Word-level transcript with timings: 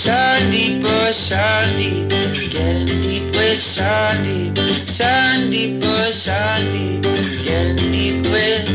Sandeep, 0.00 0.82
oh 0.86 1.10
Sandeep, 1.10 2.08
getting 2.50 3.02
deep 3.02 3.34
with 3.34 3.58
Sandeep. 3.58 4.54
Sandeep, 4.88 5.84
oh 5.84 6.08
Sandeep, 6.08 7.02
getting 7.44 7.92
deep 7.92 8.24
with 8.32 8.66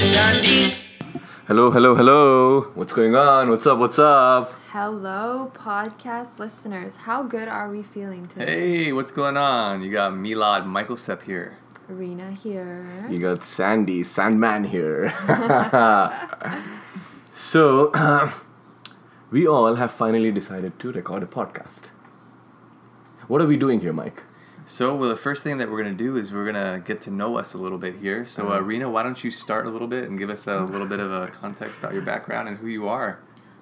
Sandeep. 0.00 0.74
Hello, 1.46 1.70
hello, 1.70 1.94
hello. 1.94 2.60
What's 2.74 2.94
going 2.94 3.14
on? 3.14 3.50
What's 3.50 3.66
up? 3.66 3.76
What's 3.78 3.98
up? 3.98 4.54
Hello, 4.72 5.52
podcast 5.54 6.38
listeners. 6.38 6.96
How 6.96 7.22
good 7.22 7.48
are 7.48 7.68
we 7.70 7.82
feeling 7.82 8.24
today? 8.24 8.84
Hey, 8.84 8.92
what's 8.94 9.12
going 9.12 9.36
on? 9.36 9.82
You 9.82 9.92
got 9.92 10.12
Milad 10.12 10.64
Michael 10.64 10.96
Sepp 10.96 11.24
here. 11.24 11.58
Arena 11.90 12.30
here. 12.32 13.06
You 13.10 13.18
got 13.18 13.44
Sandy, 13.44 14.02
Sandman 14.02 14.64
here. 14.64 15.12
so, 17.34 18.32
we 19.30 19.46
all 19.46 19.74
have 19.74 19.92
finally 19.92 20.30
decided 20.30 20.78
to 20.78 20.92
record 20.92 21.22
a 21.22 21.26
podcast. 21.26 21.90
What 23.28 23.40
are 23.40 23.46
we 23.46 23.56
doing 23.56 23.80
here, 23.80 23.92
Mike? 23.92 24.22
So, 24.64 24.94
well, 24.94 25.08
the 25.08 25.16
first 25.16 25.44
thing 25.44 25.58
that 25.58 25.70
we're 25.70 25.82
gonna 25.82 25.94
do 25.94 26.16
is 26.16 26.32
we're 26.32 26.46
gonna 26.46 26.82
get 26.84 27.00
to 27.02 27.10
know 27.10 27.36
us 27.36 27.54
a 27.54 27.58
little 27.58 27.78
bit 27.78 27.96
here. 27.96 28.24
So, 28.26 28.52
uh, 28.52 28.60
Rena, 28.60 28.90
why 28.90 29.02
don't 29.02 29.22
you 29.22 29.30
start 29.30 29.66
a 29.66 29.70
little 29.70 29.88
bit 29.88 30.04
and 30.04 30.18
give 30.18 30.30
us 30.30 30.46
a 30.46 30.60
little 30.60 30.86
bit 30.86 31.00
of 31.00 31.12
a 31.12 31.28
context 31.28 31.78
about 31.78 31.92
your 31.92 32.02
background 32.02 32.48
and 32.48 32.58
who 32.58 32.66
you 32.66 32.88
are? 32.88 33.20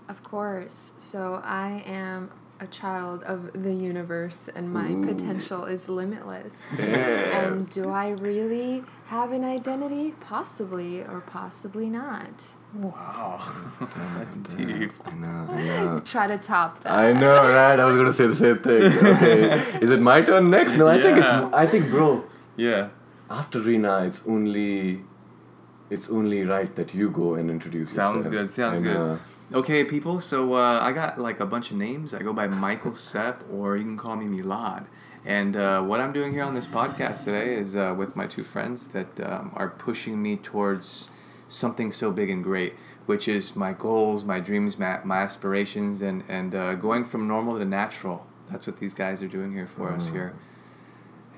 Of 0.09 0.23
course. 0.23 0.93
So 0.99 1.41
I 1.45 1.83
am 1.87 2.31
a 2.61 2.67
child 2.67 3.23
of 3.25 3.51
the 3.63 3.73
universe 3.73 4.49
and 4.55 4.73
my 4.73 4.91
Ooh. 4.91 5.05
potential 5.05 5.65
is 5.65 5.89
limitless. 5.89 6.63
Yeah. 6.79 7.49
And 7.49 7.69
do 7.69 7.91
I 7.91 8.11
really 8.11 8.85
have 9.07 9.33
an 9.33 9.45
identity? 9.45 10.15
Possibly 10.21 11.03
or 11.03 11.21
possibly 11.21 11.89
not. 11.89 12.55
Wow, 12.75 13.41
that's 14.19 14.37
Damn, 14.37 14.79
deep. 14.81 14.93
I 15.05 15.11
know, 15.15 15.47
I 15.51 15.63
know. 15.63 16.01
Try 16.05 16.27
to 16.27 16.39
top 16.39 16.83
that. 16.83 16.93
I 16.93 17.13
know, 17.13 17.37
right? 17.37 17.79
I 17.79 17.85
was 17.85 17.95
gonna 17.95 18.13
say 18.13 18.27
the 18.27 18.35
same 18.35 18.59
thing. 18.59 18.83
Okay, 18.83 19.53
is 19.81 19.91
it 19.91 20.01
my 20.01 20.23
turn 20.23 20.51
next? 20.51 20.77
No, 20.77 20.89
I 20.89 21.01
think 21.01 21.19
it's. 21.19 21.31
I 21.31 21.67
think, 21.67 21.89
bro. 21.91 22.25
Yeah. 22.57 22.89
After 23.31 23.61
Rina, 23.61 24.05
it's 24.05 24.23
only. 24.27 25.03
It's 25.91 26.09
only 26.11 26.45
right 26.45 26.75
that 26.77 26.95
you 26.95 27.11
go 27.11 27.35
and 27.35 27.49
introduce 27.51 27.91
Sounds 27.93 28.25
yourself. 28.25 28.33
good, 28.33 28.51
sounds 28.51 28.81
I 28.81 28.85
good. 28.85 28.95
know. 28.95 29.19
Okay, 29.53 29.85
people. 29.85 30.19
So 30.19 30.55
uh, 30.55 30.81
I 30.83 30.91
got 30.93 31.21
like 31.21 31.39
a 31.41 31.47
bunch 31.47 31.71
of 31.71 31.77
names. 31.77 32.13
I 32.15 32.23
go 32.23 32.33
by 32.33 32.49
Michael 32.49 32.97
Sepp, 32.97 33.45
or 33.53 33.77
you 33.77 33.85
can 33.85 33.97
call 33.97 34.17
me 34.17 34.27
Milad. 34.27 34.87
And 35.25 35.57
uh, 35.57 35.83
what 35.83 36.01
I'm 36.01 36.13
doing 36.13 36.33
here 36.33 36.43
on 36.43 36.55
this 36.55 36.67
podcast 36.67 37.23
today 37.25 37.55
is 37.55 37.77
uh, 37.77 37.95
with 37.97 38.17
my 38.17 38.27
two 38.27 38.43
friends 38.45 38.89
that 38.89 39.21
um, 39.21 39.53
are 39.55 39.69
pushing 39.69 40.21
me 40.23 40.37
towards 40.37 41.09
something 41.49 41.93
so 41.93 42.11
big 42.11 42.31
and 42.31 42.43
great, 42.43 42.75
which 43.07 43.29
is 43.29 43.55
my 43.57 43.73
goals, 43.73 44.25
my 44.25 44.41
dreams, 44.41 44.79
my, 44.79 45.01
my 45.05 45.19
aspirations, 45.19 46.03
and 46.03 46.23
and 46.29 46.55
uh, 46.55 46.75
going 46.75 47.05
from 47.05 47.27
normal 47.29 47.59
to 47.59 47.65
natural. 47.65 48.27
That's 48.51 48.67
what 48.67 48.79
these 48.79 48.95
guys 48.95 49.23
are 49.23 49.29
doing 49.29 49.53
here 49.53 49.67
for 49.67 49.91
us 49.93 50.09
here, 50.11 50.35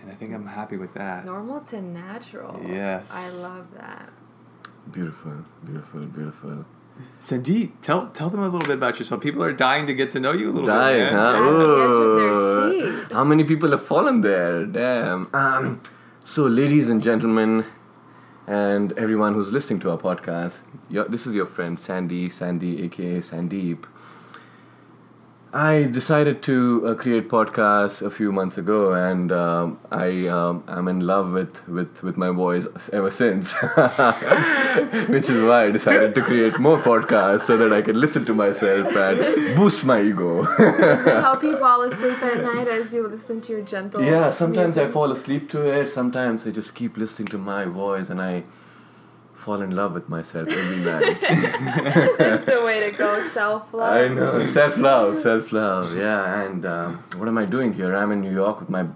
and 0.03 0.11
I 0.11 0.15
think 0.15 0.33
I'm 0.35 0.47
happy 0.47 0.77
with 0.77 0.95
that. 0.95 1.25
Normal 1.25 1.61
to 1.71 1.81
natural. 1.81 2.61
Yes. 2.67 3.11
I 3.13 3.29
love 3.49 3.67
that. 3.79 4.11
Beautiful, 4.93 5.45
beautiful, 5.65 6.01
beautiful. 6.07 6.65
Sandeep, 7.21 7.73
tell 7.83 8.09
tell 8.09 8.31
them 8.31 8.41
a 8.41 8.45
little 8.49 8.61
bit 8.67 8.77
about 8.79 8.99
yourself. 8.99 9.21
People 9.21 9.43
are 9.43 9.53
dying 9.53 9.87
to 9.87 9.95
get 9.95 10.11
to 10.13 10.21
know 10.21 10.33
you 10.33 10.51
a 10.51 10.53
little 10.53 10.67
Dying, 10.67 11.05
bit. 11.05 11.13
man. 11.13 11.15
huh? 11.15 11.37
At 11.37 11.43
the 11.43 11.83
edge 11.83 11.91
of 11.91 12.17
their 12.17 13.03
Ooh. 13.13 13.15
How 13.15 13.25
many 13.25 13.45
people 13.45 13.71
have 13.71 13.85
fallen 13.85 14.23
there? 14.23 14.65
Damn. 14.65 15.29
Um, 15.35 15.83
so, 16.25 16.47
ladies 16.47 16.89
and 16.89 17.03
gentlemen, 17.03 17.65
and 18.47 18.93
everyone 18.99 19.35
who's 19.35 19.51
listening 19.51 19.81
to 19.81 19.91
our 19.91 19.99
podcast, 19.99 20.61
this 20.91 21.27
is 21.27 21.35
your 21.35 21.47
friend 21.47 21.79
Sandy, 21.79 22.29
Sandy, 22.29 22.85
aka 22.85 23.19
Sandeep. 23.19 23.85
I 25.57 25.85
decided 25.85 26.43
to 26.43 26.87
uh, 26.87 26.95
create 26.97 27.31
podcasts 27.31 28.03
a 28.03 28.11
few 28.11 28.31
months 28.31 28.59
ago, 28.59 28.93
and 28.93 29.33
um, 29.33 29.81
I 29.91 30.27
um, 30.27 30.63
am 30.69 30.87
in 30.87 31.01
love 31.01 31.33
with, 31.33 31.67
with, 31.67 32.03
with 32.03 32.19
my 32.19 32.29
voice 32.29 32.67
ever 32.93 33.11
since. 33.11 33.55
Which 35.15 35.31
is 35.31 35.43
why 35.43 35.65
I 35.65 35.71
decided 35.71 36.15
to 36.15 36.21
create 36.21 36.59
more 36.59 36.79
podcasts 36.79 37.47
so 37.47 37.57
that 37.57 37.73
I 37.73 37.81
can 37.81 37.99
listen 37.99 38.27
to 38.27 38.35
myself 38.35 38.95
and 38.95 39.57
boost 39.57 39.83
my 39.87 40.03
ego. 40.03 40.43
help 40.43 41.43
you 41.43 41.57
fall 41.67 41.81
asleep 41.85 42.23
at 42.23 42.43
night 42.43 42.69
as 42.69 42.93
you 42.93 43.09
listen 43.09 43.41
to 43.41 43.53
your 43.53 43.63
gentle 43.63 44.03
Yeah, 44.03 44.29
sometimes 44.29 44.77
I 44.77 44.89
fall 44.89 45.11
asleep 45.11 45.49
to 45.53 45.63
it. 45.63 45.89
Sometimes 45.89 46.47
I 46.47 46.51
just 46.51 46.75
keep 46.75 46.99
listening 46.99 47.29
to 47.29 47.39
my 47.39 47.65
voice 47.65 48.11
and 48.11 48.21
I 48.21 48.45
fall 49.47 49.63
in 49.63 49.71
love 49.71 49.93
with 49.95 50.09
myself 50.09 50.49
every 50.49 50.79
night. 50.85 51.21
That's 52.19 52.45
the 52.45 52.63
way 52.65 52.91
to 52.91 52.97
go, 52.97 53.27
self 53.29 53.73
love. 53.73 53.93
I 53.93 54.09
know. 54.09 54.45
Self 54.45 54.77
love, 54.77 55.19
self 55.21 55.53
love. 55.53 55.97
Yeah, 55.97 56.43
and 56.43 56.67
um, 56.67 57.05
what 57.17 57.29
am 57.29 57.39
I 57.39 57.45
doing 57.45 57.73
here? 57.73 57.95
I'm 57.95 58.11
in 58.11 58.21
New 58.23 58.35
York 58.35 58.59
with 58.59 58.69
my 58.69 58.87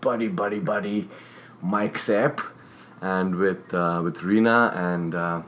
buddy, 0.00 0.26
buddy, 0.26 0.58
buddy, 0.58 1.08
Mike 1.62 1.96
Sepp, 1.96 2.40
and 3.00 3.36
with 3.36 3.72
uh, 3.72 4.00
with 4.02 4.24
Rena 4.24 4.72
and 4.74 5.14
uh, 5.14 5.42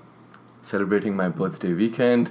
celebrating 0.62 1.16
my 1.16 1.28
birthday 1.28 1.72
weekend. 1.74 2.30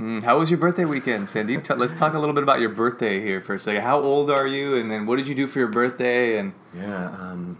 Mm, 0.00 0.22
how 0.22 0.38
was 0.38 0.48
your 0.48 0.58
birthday 0.58 0.86
weekend, 0.86 1.26
Sandeep? 1.26 1.62
T- 1.62 1.74
let's 1.74 1.92
talk 1.92 2.14
a 2.14 2.18
little 2.18 2.34
bit 2.34 2.42
about 2.42 2.60
your 2.60 2.70
birthday 2.70 3.20
here 3.20 3.42
for 3.42 3.52
a 3.52 3.58
second. 3.58 3.82
How 3.82 4.00
old 4.00 4.30
are 4.30 4.46
you, 4.46 4.76
and 4.76 4.90
then 4.90 5.04
what 5.04 5.16
did 5.16 5.28
you 5.28 5.34
do 5.34 5.46
for 5.46 5.58
your 5.58 5.68
birthday? 5.68 6.38
And 6.38 6.54
Yeah, 6.74 7.04
um, 7.20 7.58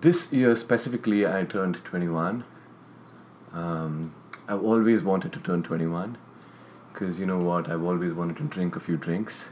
this 0.00 0.32
year 0.32 0.56
specifically, 0.56 1.24
I 1.24 1.44
turned 1.44 1.76
21. 1.84 2.42
Um, 3.52 4.14
I've 4.48 4.62
always 4.62 5.02
wanted 5.02 5.32
to 5.32 5.40
turn 5.40 5.62
21 5.62 6.16
because 6.92 7.18
you 7.20 7.26
know 7.26 7.38
what? 7.38 7.68
I've 7.68 7.82
always 7.82 8.12
wanted 8.12 8.36
to 8.38 8.44
drink 8.44 8.76
a 8.76 8.80
few 8.80 8.96
drinks, 8.96 9.50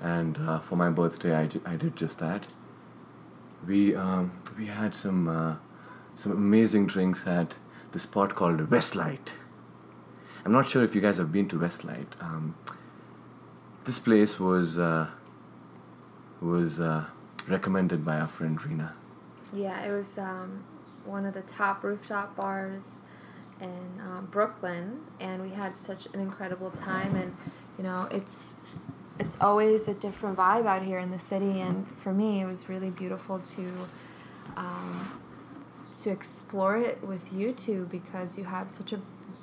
and 0.00 0.36
uh, 0.38 0.58
for 0.60 0.76
my 0.76 0.90
birthday, 0.90 1.34
I, 1.34 1.76
did 1.76 1.96
just 1.96 2.18
that. 2.18 2.46
We 3.66 3.94
um, 3.94 4.32
we 4.58 4.66
had 4.66 4.94
some 4.94 5.28
uh, 5.28 5.56
some 6.14 6.32
amazing 6.32 6.86
drinks 6.86 7.26
at 7.26 7.56
the 7.92 7.98
spot 7.98 8.34
called 8.34 8.70
Westlight. 8.70 9.34
I'm 10.44 10.52
not 10.52 10.68
sure 10.68 10.84
if 10.84 10.94
you 10.94 11.00
guys 11.00 11.16
have 11.16 11.32
been 11.32 11.48
to 11.48 11.58
Westlight. 11.58 12.14
Um, 12.20 12.56
this 13.84 13.98
place 13.98 14.38
was 14.38 14.78
uh, 14.78 15.08
was 16.40 16.80
uh, 16.80 17.06
recommended 17.48 18.04
by 18.04 18.20
our 18.20 18.28
friend 18.28 18.62
Rena. 18.64 18.94
Yeah, 19.52 19.84
it 19.84 19.92
was 19.92 20.18
um, 20.18 20.64
one 21.04 21.24
of 21.24 21.34
the 21.34 21.42
top 21.42 21.82
rooftop 21.84 22.36
bars 22.36 23.00
in 23.60 24.00
um, 24.00 24.28
Brooklyn, 24.30 25.00
and 25.20 25.42
we 25.42 25.50
had 25.50 25.76
such 25.76 26.06
an 26.12 26.20
incredible 26.20 26.70
time. 26.70 27.14
And 27.16 27.36
you 27.78 27.84
know, 27.84 28.08
it's 28.10 28.54
it's 29.18 29.38
always 29.40 29.88
a 29.88 29.94
different 29.94 30.36
vibe 30.36 30.66
out 30.66 30.82
here 30.82 30.98
in 30.98 31.10
the 31.10 31.18
city. 31.18 31.60
And 31.60 31.86
for 31.98 32.12
me, 32.12 32.40
it 32.40 32.46
was 32.46 32.68
really 32.68 32.90
beautiful 32.90 33.38
to 33.38 33.70
um, 34.56 35.20
to 36.02 36.10
explore 36.10 36.76
it 36.76 37.02
with 37.02 37.32
you 37.32 37.52
two 37.52 37.86
because 37.86 38.36
you 38.38 38.44
have 38.44 38.70
such 38.70 38.92
a 38.92 39.00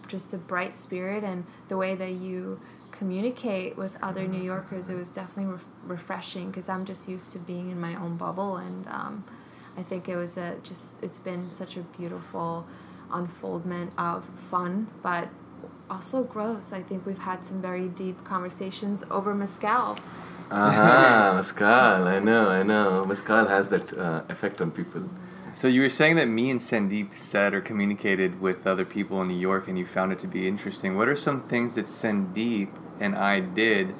just 0.07 0.33
a 0.33 0.37
bright 0.37 0.75
spirit 0.75 1.23
and 1.23 1.45
the 1.69 1.77
way 1.77 1.95
that 1.95 2.11
you 2.11 2.59
communicate 2.91 3.75
with 3.77 3.97
other 4.03 4.27
New 4.27 4.41
Yorkers. 4.41 4.89
It 4.89 4.95
was 4.95 5.11
definitely 5.11 5.53
ref- 5.53 5.65
refreshing 5.85 6.51
because 6.51 6.69
I'm 6.69 6.85
just 6.85 7.09
used 7.09 7.31
to 7.31 7.39
being 7.39 7.71
in 7.71 7.79
my 7.79 7.95
own 7.95 8.17
bubble 8.17 8.57
and. 8.57 8.87
Um, 8.87 9.23
I 9.77 9.83
think 9.83 10.07
it 10.07 10.15
was 10.15 10.37
a 10.37 10.57
just 10.63 11.01
it's 11.03 11.19
been 11.19 11.49
such 11.49 11.77
a 11.77 11.81
beautiful 11.81 12.65
unfoldment 13.13 13.93
of 13.97 14.25
fun, 14.25 14.87
but 15.01 15.29
also 15.89 16.23
growth. 16.23 16.73
I 16.73 16.81
think 16.81 17.05
we've 17.05 17.17
had 17.17 17.43
some 17.43 17.61
very 17.61 17.87
deep 17.87 18.23
conversations 18.23 19.03
over 19.09 19.33
mezcal. 19.35 19.97
Aha, 20.51 21.33
Mescal, 21.35 22.07
I 22.07 22.19
know, 22.19 22.49
I 22.49 22.63
know. 22.63 23.05
Mescal 23.05 23.47
has 23.47 23.69
that 23.69 23.97
uh, 23.97 24.23
effect 24.29 24.61
on 24.61 24.71
people. 24.71 25.09
so 25.53 25.67
you 25.67 25.81
were 25.81 25.89
saying 25.89 26.15
that 26.17 26.27
me 26.27 26.49
and 26.49 26.59
Sandeep 26.59 27.15
said 27.15 27.53
or 27.53 27.61
communicated 27.61 28.41
with 28.41 28.67
other 28.67 28.85
people 28.85 29.21
in 29.21 29.29
New 29.29 29.39
York, 29.39 29.67
and 29.67 29.77
you 29.79 29.85
found 29.85 30.11
it 30.11 30.19
to 30.19 30.27
be 30.27 30.47
interesting. 30.47 30.97
What 30.97 31.07
are 31.07 31.15
some 31.15 31.41
things 31.41 31.75
that 31.75 31.85
Sandeep 31.85 32.69
and 32.99 33.15
I 33.15 33.39
did 33.39 33.95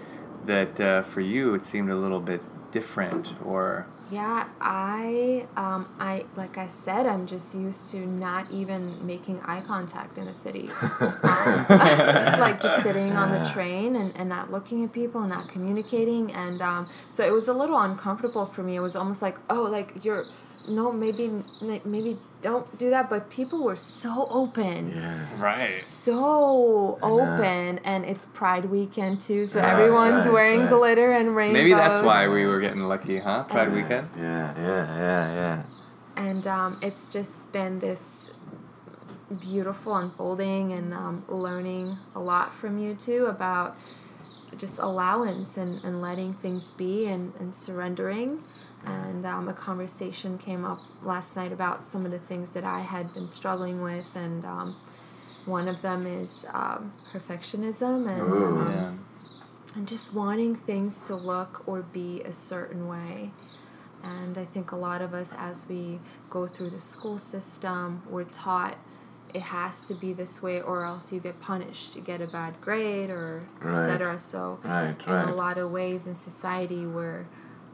that 0.45 0.79
uh, 0.79 1.01
for 1.01 1.21
you 1.21 1.53
it 1.53 1.65
seemed 1.65 1.89
a 1.89 1.95
little 1.95 2.19
bit 2.19 2.41
different 2.71 3.29
or 3.45 3.87
Yeah, 4.13 4.47
I 4.61 5.47
um, 5.57 5.87
I 5.97 6.25
like 6.35 6.59
I 6.59 6.67
said, 6.67 7.07
I'm 7.07 7.25
just 7.25 7.55
used 7.55 7.89
to 7.91 8.05
not 8.05 8.51
even 8.51 9.05
making 9.07 9.41
eye 9.41 9.61
contact 9.61 10.19
in 10.19 10.27
a 10.27 10.33
city. 10.33 10.69
Um, 11.23 11.65
like 12.39 12.61
just 12.61 12.83
sitting 12.83 13.13
on 13.13 13.31
the 13.31 13.49
train 13.49 13.95
and, 13.95 14.15
and 14.15 14.29
not 14.29 14.51
looking 14.51 14.83
at 14.83 14.91
people 14.91 15.21
and 15.21 15.29
not 15.29 15.47
communicating 15.47 16.31
and 16.33 16.61
um, 16.61 16.89
so 17.09 17.25
it 17.25 17.31
was 17.31 17.47
a 17.47 17.53
little 17.53 17.79
uncomfortable 17.79 18.45
for 18.45 18.61
me. 18.61 18.75
It 18.75 18.81
was 18.81 18.95
almost 18.95 19.21
like, 19.21 19.37
oh, 19.49 19.63
like 19.63 20.03
you're 20.03 20.25
no, 20.67 20.91
maybe 20.91 21.31
maybe 21.61 22.17
don't 22.41 22.77
do 22.77 22.89
that. 22.89 23.09
But 23.09 23.29
people 23.29 23.63
were 23.63 23.75
so 23.75 24.27
open. 24.29 24.91
Yeah. 24.95 25.25
right. 25.41 25.69
So 25.69 26.99
open, 27.01 27.79
and 27.83 28.05
it's 28.05 28.25
Pride 28.25 28.65
weekend 28.65 29.21
too, 29.21 29.45
so 29.47 29.59
Right, 29.61 29.71
everyone's 29.73 30.23
right, 30.25 30.33
wearing 30.33 30.59
right. 30.61 30.69
glitter 30.69 31.11
and 31.13 31.35
rainbows. 31.35 31.53
Maybe 31.53 31.73
that's 31.73 32.01
why 32.03 32.27
we 32.27 32.45
were 32.45 32.59
getting 32.59 32.81
lucky, 32.81 33.19
huh? 33.19 33.43
Pride 33.43 33.69
Yeah. 33.69 33.73
weekend. 33.73 34.09
Yeah, 34.17 34.53
yeah, 34.57 34.97
yeah, 34.97 35.33
yeah. 35.33 35.63
and 36.15 36.45
um, 36.47 36.79
it's 36.81 37.11
just 37.11 37.51
been 37.51 37.79
this 37.79 38.31
beautiful 39.41 39.95
unfolding 39.95 40.71
and 40.73 40.93
um, 40.93 41.23
learning 41.27 41.97
a 42.15 42.19
lot 42.19 42.53
from 42.53 42.77
you 42.77 42.93
too 42.93 43.25
about 43.25 43.75
just 44.57 44.77
allowance 44.79 45.57
and, 45.57 45.83
and 45.83 46.01
letting 46.01 46.33
things 46.35 46.69
be 46.71 47.07
and, 47.07 47.33
and 47.39 47.55
surrendering. 47.55 48.43
And 48.85 49.25
um, 49.25 49.47
a 49.47 49.53
conversation 49.53 50.37
came 50.37 50.65
up 50.65 50.79
last 51.03 51.35
night 51.35 51.51
about 51.53 51.83
some 51.83 52.05
of 52.05 52.11
the 52.11 52.19
things 52.19 52.49
that 52.51 52.63
I 52.65 52.81
had 52.81 53.13
been 53.13 53.27
struggling 53.27 53.81
with, 53.81 54.05
and 54.15 54.45
um, 54.45 54.75
one 55.45 55.67
of 55.67 55.81
them 55.81 56.05
is 56.05 56.45
um, 56.53 56.91
perfectionism 57.13 58.07
and 58.07 58.33
Ooh. 58.37 58.57
um, 58.57 58.69
Yeah. 58.69 58.91
and 59.75 59.87
just 59.87 60.13
wanting 60.13 60.55
things 60.55 61.07
to 61.07 61.15
look 61.15 61.63
or 61.65 61.81
be 61.81 62.21
a 62.23 62.33
certain 62.33 62.87
way. 62.89 63.31
And 64.03 64.37
I 64.37 64.43
think 64.45 64.71
a 64.73 64.75
lot 64.75 65.01
of 65.01 65.13
us, 65.13 65.33
as 65.37 65.67
we 65.69 66.01
go 66.29 66.45
through 66.45 66.71
the 66.71 66.81
school 66.81 67.17
system, 67.17 68.03
we're 68.09 68.25
taught 68.25 68.77
it 69.33 69.41
has 69.41 69.87
to 69.87 69.95
be 69.95 70.13
this 70.13 70.43
way, 70.43 70.61
or 70.61 70.85
else 70.85 71.11
you 71.13 71.19
get 71.19 71.39
punished. 71.39 71.95
You 71.95 72.01
get 72.01 72.21
a 72.21 72.27
bad 72.27 72.59
grade, 72.59 73.09
or 73.09 73.43
Right. 73.61 73.89
etc. 73.89 74.19
So, 74.19 74.59
Right, 74.63 74.95
in 75.07 75.13
a 75.29 75.33
lot 75.33 75.57
of 75.57 75.71
ways 75.71 76.05
in 76.05 76.13
society, 76.13 76.85
we're 76.85 77.25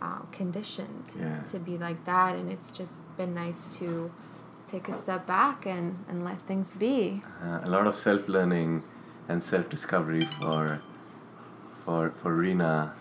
uh, 0.01 0.19
conditioned 0.31 1.13
Yeah. 1.19 1.41
to 1.51 1.59
be 1.59 1.77
like 1.77 2.05
that, 2.05 2.35
and 2.35 2.51
it's 2.51 2.71
just 2.71 3.15
been 3.17 3.33
nice 3.33 3.75
to 3.79 4.11
take 4.65 4.87
a 4.87 4.93
step 4.93 5.25
back 5.25 5.65
and, 5.65 5.97
and 6.07 6.23
let 6.23 6.39
things 6.47 6.73
be. 6.73 7.21
Uh, 7.43 7.59
a 7.63 7.69
lot 7.69 7.87
of 7.87 7.95
self 7.95 8.27
learning 8.27 8.83
and 9.27 9.41
self 9.43 9.69
discovery 9.69 10.25
for 10.39 10.81
for 11.85 12.11
for 12.21 12.33
Rena 12.35 12.93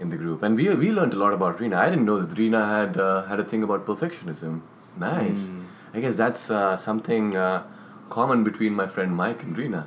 in 0.00 0.10
the 0.10 0.16
group, 0.16 0.42
and 0.42 0.56
we 0.56 0.68
we 0.74 0.90
learned 0.92 1.14
a 1.14 1.16
lot 1.16 1.32
about 1.32 1.60
Rena. 1.60 1.76
I 1.76 1.88
didn't 1.90 2.04
know 2.06 2.20
that 2.20 2.36
Rena 2.38 2.66
had 2.66 2.96
uh, 2.98 3.24
had 3.24 3.40
a 3.40 3.44
thing 3.44 3.62
about 3.62 3.86
perfectionism. 3.86 4.60
Nice. 4.96 5.48
Mm. 5.48 5.64
I 5.94 6.00
guess 6.00 6.14
that's 6.16 6.50
uh, 6.50 6.76
something 6.76 7.36
uh, 7.36 7.62
common 8.10 8.44
between 8.44 8.74
my 8.74 8.86
friend 8.86 9.14
Mike 9.14 9.42
and 9.42 9.56
Rena. 9.56 9.86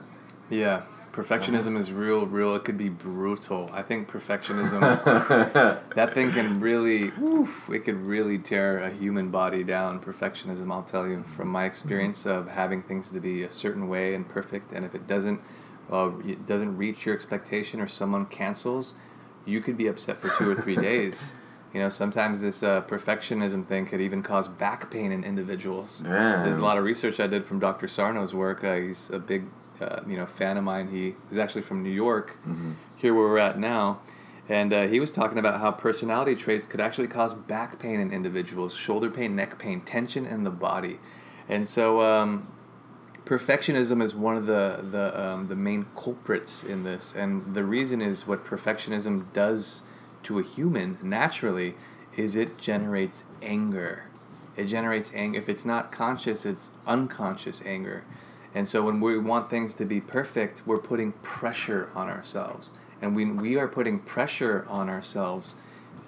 Yeah, 0.49 0.81
perfectionism 1.15 1.77
is 1.77 1.91
real, 1.93 2.25
real. 2.25 2.55
It 2.55 2.65
could 2.65 2.77
be 2.77 2.89
brutal. 2.89 3.69
I 3.71 3.81
think 3.81 4.09
perfectionism, 4.09 4.81
that 5.95 6.13
thing 6.13 6.31
can 6.31 6.59
really, 6.59 7.13
oof, 7.21 7.69
it 7.71 7.85
could 7.85 7.95
really 7.95 8.37
tear 8.37 8.79
a 8.79 8.89
human 8.91 9.31
body 9.31 9.63
down. 9.63 10.01
Perfectionism, 10.01 10.71
I'll 10.71 10.83
tell 10.83 11.07
you 11.07 11.23
from 11.23 11.47
my 11.47 11.63
experience 11.63 12.25
of 12.25 12.49
having 12.49 12.83
things 12.83 13.09
to 13.11 13.21
be 13.21 13.43
a 13.43 13.51
certain 13.51 13.87
way 13.87 14.13
and 14.13 14.27
perfect, 14.27 14.73
and 14.73 14.85
if 14.85 14.93
it 14.93 15.07
doesn't, 15.07 15.39
uh, 15.89 16.11
it 16.25 16.45
doesn't 16.45 16.75
reach 16.75 17.05
your 17.05 17.15
expectation 17.15 17.79
or 17.79 17.87
someone 17.87 18.25
cancels, 18.25 18.95
you 19.45 19.61
could 19.61 19.77
be 19.77 19.87
upset 19.87 20.19
for 20.21 20.29
two 20.37 20.49
or 20.49 20.55
three 20.55 20.75
days. 20.91 21.33
You 21.73 21.81
know, 21.81 21.89
sometimes 21.89 22.41
this 22.41 22.63
uh, 22.63 22.81
perfectionism 22.81 23.65
thing 23.65 23.85
could 23.85 23.99
even 23.99 24.23
cause 24.23 24.47
back 24.47 24.89
pain 24.91 25.11
in 25.11 25.23
individuals. 25.23 26.01
Yeah. 26.05 26.41
There's 26.43 26.57
a 26.57 26.63
lot 26.63 26.77
of 26.77 26.85
research 26.85 27.19
I 27.19 27.27
did 27.27 27.45
from 27.45 27.59
Dr. 27.59 27.87
Sarno's 27.87 28.33
work. 28.33 28.63
Uh, 28.63 28.75
he's 28.75 29.09
a 29.09 29.19
big, 29.19 29.43
uh, 29.81 30.01
you 30.07 30.15
know, 30.17 30.25
fan 30.25 30.57
of 30.57 30.63
mine. 30.63 30.89
He 30.89 31.15
was 31.29 31.37
actually 31.37 31.61
from 31.61 31.83
New 31.83 31.91
York, 31.91 32.37
here 32.95 33.13
where 33.13 33.27
we're 33.27 33.37
at 33.37 33.59
now, 33.59 33.99
and 34.47 34.73
uh, 34.73 34.87
he 34.87 34.99
was 34.99 35.11
talking 35.11 35.37
about 35.37 35.59
how 35.59 35.71
personality 35.71 36.35
traits 36.35 36.65
could 36.67 36.79
actually 36.79 37.07
cause 37.07 37.33
back 37.33 37.79
pain 37.79 37.99
in 37.99 38.11
individuals, 38.11 38.73
shoulder 38.73 39.09
pain, 39.09 39.35
neck 39.35 39.57
pain, 39.59 39.81
tension 39.81 40.25
in 40.25 40.43
the 40.43 40.51
body, 40.51 40.99
and 41.49 41.67
so 41.67 42.01
um, 42.01 42.47
perfectionism 43.25 44.01
is 44.01 44.13
one 44.13 44.37
of 44.37 44.45
the 44.45 44.79
the 44.91 45.19
um, 45.19 45.47
the 45.47 45.55
main 45.55 45.85
culprits 45.95 46.63
in 46.63 46.83
this, 46.83 47.13
and 47.13 47.53
the 47.55 47.63
reason 47.63 48.01
is 48.01 48.27
what 48.27 48.45
perfectionism 48.45 49.31
does 49.33 49.83
to 50.23 50.39
a 50.39 50.43
human 50.43 50.97
naturally 51.01 51.75
is 52.15 52.35
it 52.35 52.57
generates 52.57 53.23
anger. 53.41 54.05
It 54.55 54.65
generates 54.65 55.13
anger. 55.13 55.39
If 55.39 55.49
it's 55.49 55.65
not 55.65 55.91
conscious, 55.91 56.45
it's 56.45 56.71
unconscious 56.87 57.61
anger. 57.65 58.03
And 58.55 58.69
so 58.69 58.83
when 58.83 59.01
we 59.01 59.17
want 59.17 59.49
things 59.49 59.75
to 59.75 59.85
be 59.85 59.99
perfect, 59.99 60.63
we're 60.65 60.79
putting 60.79 61.11
pressure 61.11 61.89
on 61.93 62.07
ourselves. 62.07 62.71
And 63.01 63.13
when 63.13 63.35
we 63.35 63.57
are 63.57 63.67
putting 63.67 63.99
pressure 63.99 64.65
on 64.69 64.89
ourselves, 64.89 65.55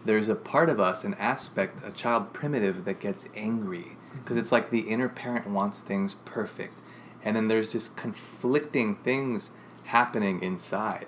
there's 0.05 0.29
a 0.29 0.35
part 0.35 0.69
of 0.69 0.79
us, 0.79 1.03
an 1.03 1.13
aspect, 1.15 1.85
a 1.85 1.91
child 1.91 2.31
primitive 2.31 2.85
that 2.85 3.01
gets 3.01 3.27
angry. 3.35 3.97
Because 4.13 4.37
it's 4.37 4.53
like 4.53 4.69
the 4.69 4.79
inner 4.79 5.09
parent 5.09 5.47
wants 5.47 5.81
things 5.81 6.13
perfect. 6.13 6.79
And 7.21 7.35
then 7.35 7.49
there's 7.49 7.73
just 7.73 7.97
conflicting 7.97 8.95
things 8.95 9.51
happening 9.83 10.41
inside. 10.41 11.07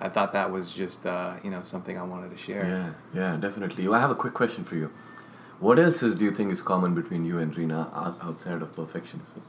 I 0.00 0.10
thought 0.10 0.34
that 0.34 0.50
was 0.50 0.74
just, 0.74 1.06
uh, 1.06 1.36
you 1.42 1.50
know, 1.50 1.62
something 1.62 1.96
I 1.96 2.02
wanted 2.02 2.30
to 2.30 2.36
share. 2.36 2.94
Yeah, 3.14 3.20
yeah, 3.20 3.36
definitely. 3.38 3.88
I 3.88 4.00
have 4.00 4.10
a 4.10 4.14
quick 4.14 4.34
question 4.34 4.64
for 4.64 4.74
you. 4.74 4.90
What 5.60 5.78
else 5.78 6.02
is, 6.02 6.16
do 6.16 6.24
you 6.24 6.30
think 6.30 6.52
is 6.52 6.60
common 6.60 6.94
between 6.94 7.24
you 7.24 7.38
and 7.38 7.56
Rena 7.56 7.90
out- 7.94 8.18
outside 8.20 8.60
of 8.60 8.76
perfectionism? 8.76 9.40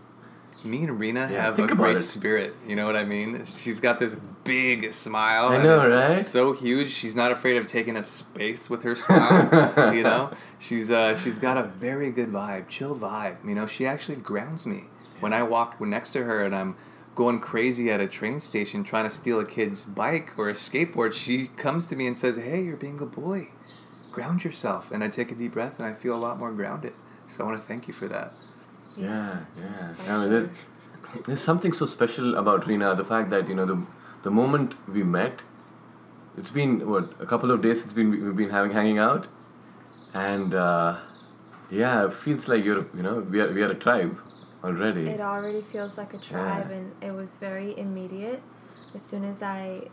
Me 0.65 0.83
and 0.83 0.99
Rena 0.99 1.29
Yeah, 1.31 1.43
have 1.43 1.55
think 1.55 1.71
a 1.71 1.75
great 1.75 1.97
it. 1.97 2.01
spirit. 2.01 2.55
You 2.67 2.75
know 2.75 2.85
what 2.85 2.95
I 2.95 3.05
mean? 3.05 3.45
She's 3.45 3.79
got 3.79 3.99
this 3.99 4.15
big 4.43 4.91
smile. 4.93 5.49
I 5.49 5.55
and 5.55 5.63
know, 5.63 5.81
it's 5.83 5.93
right? 5.95 6.25
So 6.25 6.53
huge. 6.53 6.91
She's 6.91 7.15
not 7.15 7.31
afraid 7.31 7.57
of 7.57 7.67
taking 7.67 7.95
up 7.95 8.07
space 8.07 8.69
with 8.69 8.83
her 8.83 8.95
smile. 8.95 9.93
you 9.95 10.03
know, 10.03 10.31
she's 10.59 10.89
uh, 10.91 11.15
she's 11.15 11.39
got 11.39 11.57
a 11.57 11.63
very 11.63 12.11
good 12.11 12.29
vibe, 12.31 12.67
chill 12.67 12.95
vibe. 12.97 13.37
You 13.47 13.55
know, 13.55 13.67
she 13.67 13.85
actually 13.85 14.17
grounds 14.17 14.65
me 14.65 14.85
when 15.19 15.33
I 15.33 15.43
walk 15.43 15.79
next 15.79 16.11
to 16.13 16.23
her 16.23 16.43
and 16.43 16.55
I'm 16.55 16.75
going 17.15 17.39
crazy 17.39 17.89
at 17.89 18.01
a 18.01 18.07
train 18.07 18.39
station 18.41 18.83
trying 18.83 19.05
to 19.05 19.09
steal 19.15 19.39
a 19.39 19.45
kid's 19.45 19.85
bike 19.85 20.31
or 20.37 20.49
a 20.49 20.53
skateboard. 20.53 21.13
She 21.13 21.47
comes 21.47 21.87
to 21.87 21.95
me 21.95 22.07
and 22.07 22.17
says, 22.17 22.37
"Hey, 22.37 22.61
you're 22.63 22.75
being 22.77 22.99
a 22.99 23.05
bully. 23.05 23.51
Ground 24.11 24.43
yourself." 24.43 24.91
And 24.91 25.03
I 25.03 25.07
take 25.09 25.31
a 25.31 25.35
deep 25.35 25.53
breath 25.53 25.79
and 25.79 25.87
I 25.87 25.93
feel 25.93 26.15
a 26.15 26.19
lot 26.19 26.37
more 26.39 26.51
grounded. 26.51 26.93
So 27.27 27.43
I 27.43 27.47
want 27.47 27.59
to 27.59 27.65
thank 27.67 27.87
you 27.87 27.93
for 27.93 28.07
that. 28.09 28.33
Yeah, 28.97 29.39
yeah. 29.57 29.93
I 30.07 30.19
mean, 30.19 30.29
there's, 30.29 30.49
there's 31.25 31.41
something 31.41 31.73
so 31.73 31.85
special 31.85 32.35
about 32.35 32.67
Rena. 32.67 32.95
The 32.95 33.03
fact 33.03 33.29
that 33.31 33.49
you 33.49 33.55
know 33.55 33.65
the 33.65 33.81
the 34.23 34.31
moment 34.31 34.75
we 34.87 35.03
met, 35.03 35.41
it's 36.37 36.49
been 36.49 36.87
what 36.89 37.13
a 37.19 37.25
couple 37.25 37.51
of 37.51 37.61
days 37.61 37.81
since 37.81 37.93
we 37.93 38.05
we've 38.05 38.35
been 38.35 38.49
having 38.49 38.71
hanging 38.71 38.97
out, 38.97 39.27
and 40.13 40.53
uh, 40.53 40.97
yeah, 41.69 42.05
it 42.05 42.13
feels 42.13 42.47
like 42.47 42.63
you're 42.63 42.85
you 42.95 43.03
know 43.03 43.19
we 43.19 43.41
are 43.41 43.51
we 43.51 43.63
are 43.63 43.71
a 43.71 43.75
tribe 43.75 44.17
already. 44.63 45.07
It 45.07 45.21
already 45.21 45.61
feels 45.61 45.97
like 45.97 46.13
a 46.13 46.17
tribe, 46.17 46.71
and 46.71 46.91
it 47.01 47.11
was 47.11 47.35
very 47.35 47.77
immediate. 47.77 48.41
As 48.93 49.03
soon 49.03 49.25
as 49.25 49.41
I 49.41 49.89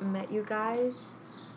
met 0.00 0.30
you 0.30 0.44
guys, 0.48 1.14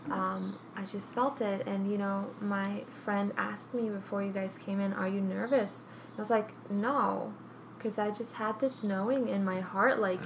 um, 0.09 0.57
I 0.75 0.83
just 0.83 1.13
felt 1.13 1.41
it. 1.41 1.67
And 1.67 1.91
you 1.91 1.97
know, 1.97 2.29
my 2.41 2.83
friend 3.05 3.33
asked 3.37 3.73
me 3.73 3.89
before 3.89 4.23
you 4.23 4.31
guys 4.31 4.57
came 4.57 4.79
in, 4.79 4.93
"Are 4.93 5.07
you 5.07 5.21
nervous?" 5.21 5.85
I 6.17 6.19
was 6.19 6.29
like, 6.29 6.49
"No," 6.69 7.33
because 7.77 7.99
I 7.99 8.09
just 8.11 8.35
had 8.35 8.59
this 8.59 8.83
knowing 8.83 9.27
in 9.29 9.45
my 9.45 9.61
heart, 9.61 9.99
like. 9.99 10.19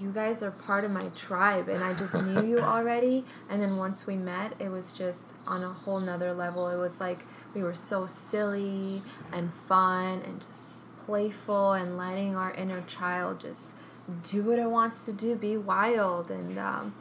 You 0.00 0.10
guys 0.10 0.42
are 0.42 0.52
part 0.52 0.84
of 0.84 0.90
my 0.90 1.10
tribe, 1.14 1.68
and 1.68 1.84
I 1.84 1.92
just 1.92 2.14
knew 2.14 2.42
you 2.50 2.60
already. 2.60 3.26
And 3.50 3.60
then 3.60 3.76
once 3.76 4.06
we 4.06 4.16
met, 4.16 4.54
it 4.58 4.70
was 4.70 4.90
just 4.90 5.34
on 5.46 5.62
a 5.62 5.68
whole 5.70 6.00
nother 6.00 6.32
level. 6.32 6.70
It 6.70 6.78
was 6.78 6.98
like 6.98 7.26
we 7.54 7.62
were 7.62 7.74
so 7.74 8.06
silly 8.06 9.02
and 9.32 9.52
fun 9.68 10.22
and 10.22 10.40
just 10.40 10.86
playful 10.98 11.72
and 11.72 11.96
letting 11.96 12.34
our 12.36 12.52
inner 12.52 12.82
child 12.82 13.40
just 13.40 13.74
do 14.22 14.42
what 14.44 14.58
it 14.58 14.70
wants 14.70 15.04
to 15.06 15.12
do, 15.12 15.36
be 15.36 15.56
wild 15.56 16.30
and 16.30 16.58
um, 16.58 16.94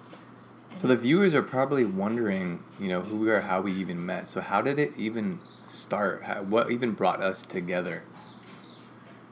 So 0.76 0.88
the 0.90 0.96
viewers 0.98 1.34
are 1.34 1.42
probably 1.42 1.86
wondering, 1.86 2.62
you 2.80 2.90
know, 2.90 3.02
who 3.02 3.18
we 3.18 3.32
are, 3.32 3.42
how 3.42 3.62
we 3.62 3.72
even 3.72 4.06
met. 4.06 4.28
So 4.28 4.42
how 4.42 4.62
did 4.62 4.78
it 4.78 4.92
even 4.98 5.40
start? 5.68 6.24
How, 6.24 6.44
what 6.44 6.70
even 6.70 6.92
brought 6.92 7.22
us 7.22 7.44
together? 7.44 8.04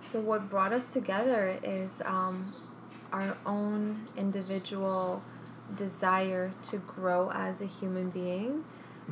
so 0.02 0.20
what 0.20 0.48
brought 0.48 0.72
us 0.72 0.94
together 0.94 1.58
is 1.64 2.00
um, 2.06 2.54
our 3.12 3.36
own 3.48 4.06
individual 4.16 5.24
desire 5.76 6.52
to 6.62 6.78
grow 6.78 7.32
as 7.32 7.62
a 7.62 7.66
human 7.66 8.12
being, 8.12 8.64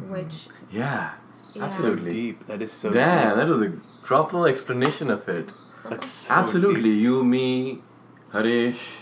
which 0.08 0.48
yeah, 0.72 1.14
Yeah. 1.56 1.64
absolutely. 1.64 2.12
So 2.12 2.16
deep. 2.16 2.46
That 2.48 2.62
is 2.62 2.72
so 2.72 2.94
Damn, 2.94 3.30
deep. 3.30 3.38
that 3.38 3.48
was 3.48 3.62
a 3.62 3.74
proper 4.06 4.48
explanation 4.48 5.10
of 5.10 5.28
it. 5.28 5.50
That's 5.90 6.08
so 6.08 6.34
Absolutely, 6.36 6.92
deep. 6.94 7.02
you, 7.02 7.24
me, 7.24 7.82
Harish, 8.32 9.00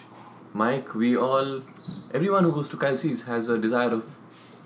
Mike, 0.54 0.96
we 0.96 1.16
all, 1.16 1.62
everyone 2.14 2.44
who 2.44 2.52
goes 2.52 2.70
to 2.70 2.78
Kyle 2.78 2.98
Cease 2.98 3.24
has 3.24 3.50
a 3.50 3.58
desire 3.58 3.90
of. 3.92 4.06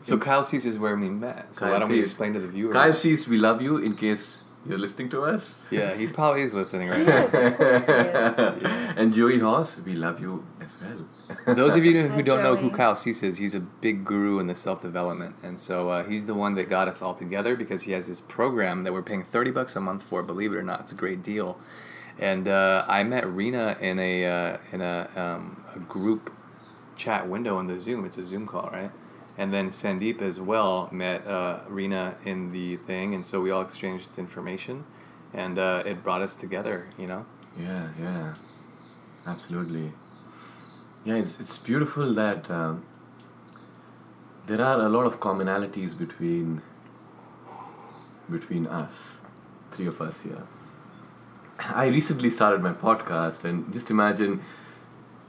So 0.01 0.17
Kyle 0.17 0.43
Cease 0.43 0.65
is 0.65 0.77
where 0.77 0.95
we 0.95 1.09
met. 1.09 1.53
So 1.55 1.61
Kyle 1.61 1.71
why 1.73 1.79
don't 1.79 1.89
we 1.89 1.95
Cease. 1.97 2.09
explain 2.09 2.33
to 2.33 2.39
the 2.39 2.47
viewers? 2.47 2.73
Kyle 2.73 2.93
Cease, 2.93 3.27
we 3.27 3.37
love 3.37 3.61
you 3.61 3.77
in 3.77 3.95
case 3.95 4.43
you're 4.65 4.77
listening 4.77 5.09
to 5.09 5.23
us. 5.23 5.65
Yeah, 5.71 5.93
he 5.95 6.07
probably 6.07 6.41
is 6.41 6.53
listening 6.53 6.87
right 6.89 6.99
He 6.99 7.05
now. 7.05 7.23
is, 7.25 7.33
of 7.33 7.57
course 7.57 7.85
he 7.85 7.91
is. 7.93 8.93
and 8.97 9.13
Joey 9.13 9.39
Hoss, 9.39 9.77
we 9.79 9.93
love 9.93 10.21
you 10.21 10.45
as 10.61 10.75
well. 10.81 11.55
Those 11.55 11.75
of 11.75 11.83
you 11.83 12.01
who 12.01 12.09
Hi, 12.15 12.21
don't 12.21 12.43
know 12.43 12.55
who 12.55 12.69
Joey. 12.69 12.77
Kyle 12.77 12.95
Cease 12.95 13.23
is, 13.23 13.37
he's 13.37 13.55
a 13.55 13.59
big 13.59 14.05
guru 14.05 14.39
in 14.39 14.47
the 14.47 14.55
self 14.55 14.81
development, 14.81 15.35
and 15.43 15.59
so 15.59 15.89
uh, 15.89 16.03
he's 16.05 16.27
the 16.27 16.33
one 16.33 16.55
that 16.55 16.69
got 16.69 16.87
us 16.87 17.01
all 17.01 17.13
together 17.13 17.57
because 17.57 17.81
he 17.83 17.91
has 17.91 18.07
this 18.07 18.21
program 18.21 18.83
that 18.83 18.93
we're 18.93 19.01
paying 19.01 19.23
thirty 19.23 19.51
bucks 19.51 19.75
a 19.75 19.81
month 19.81 20.03
for. 20.03 20.23
Believe 20.23 20.53
it 20.53 20.55
or 20.57 20.63
not, 20.63 20.79
it's 20.81 20.93
a 20.93 20.95
great 20.95 21.23
deal. 21.23 21.57
And 22.19 22.47
uh, 22.47 22.85
I 22.87 23.03
met 23.03 23.27
Rena 23.27 23.77
in 23.81 23.99
a 23.99 24.25
uh, 24.25 24.57
in 24.71 24.81
a, 24.81 25.09
um, 25.15 25.63
a 25.75 25.79
group 25.79 26.31
chat 26.95 27.27
window 27.27 27.59
in 27.59 27.67
the 27.67 27.79
Zoom. 27.79 28.05
It's 28.05 28.17
a 28.17 28.23
Zoom 28.23 28.47
call, 28.47 28.69
right? 28.71 28.91
And 29.37 29.51
then 29.51 29.69
Sandeep 29.69 30.21
as 30.21 30.39
well 30.39 30.89
met 30.91 31.25
uh, 31.25 31.61
Rena 31.67 32.15
in 32.23 32.51
the 32.51 32.77
thing, 32.77 33.15
and 33.15 33.25
so 33.25 33.41
we 33.41 33.49
all 33.49 33.63
exchanged 33.63 34.17
information, 34.19 34.85
and 35.33 35.57
uh, 35.57 35.83
it 35.85 36.03
brought 36.03 36.21
us 36.21 36.35
together. 36.35 36.87
You 36.97 37.07
know. 37.07 37.25
Yeah, 37.59 37.89
yeah, 37.99 38.35
absolutely. 39.25 39.91
Yeah, 41.03 41.15
it's 41.15 41.39
it's 41.39 41.57
beautiful 41.57 42.13
that 42.13 42.49
um, 42.51 42.85
there 44.45 44.61
are 44.61 44.79
a 44.79 44.89
lot 44.89 45.05
of 45.05 45.19
commonalities 45.19 45.97
between 45.97 46.61
between 48.29 48.67
us, 48.67 49.19
three 49.71 49.87
of 49.87 49.99
us 49.99 50.21
here. 50.21 50.43
I 51.69 51.87
recently 51.87 52.29
started 52.29 52.61
my 52.61 52.73
podcast, 52.73 53.43
and 53.43 53.71
just 53.73 53.89
imagine. 53.89 54.41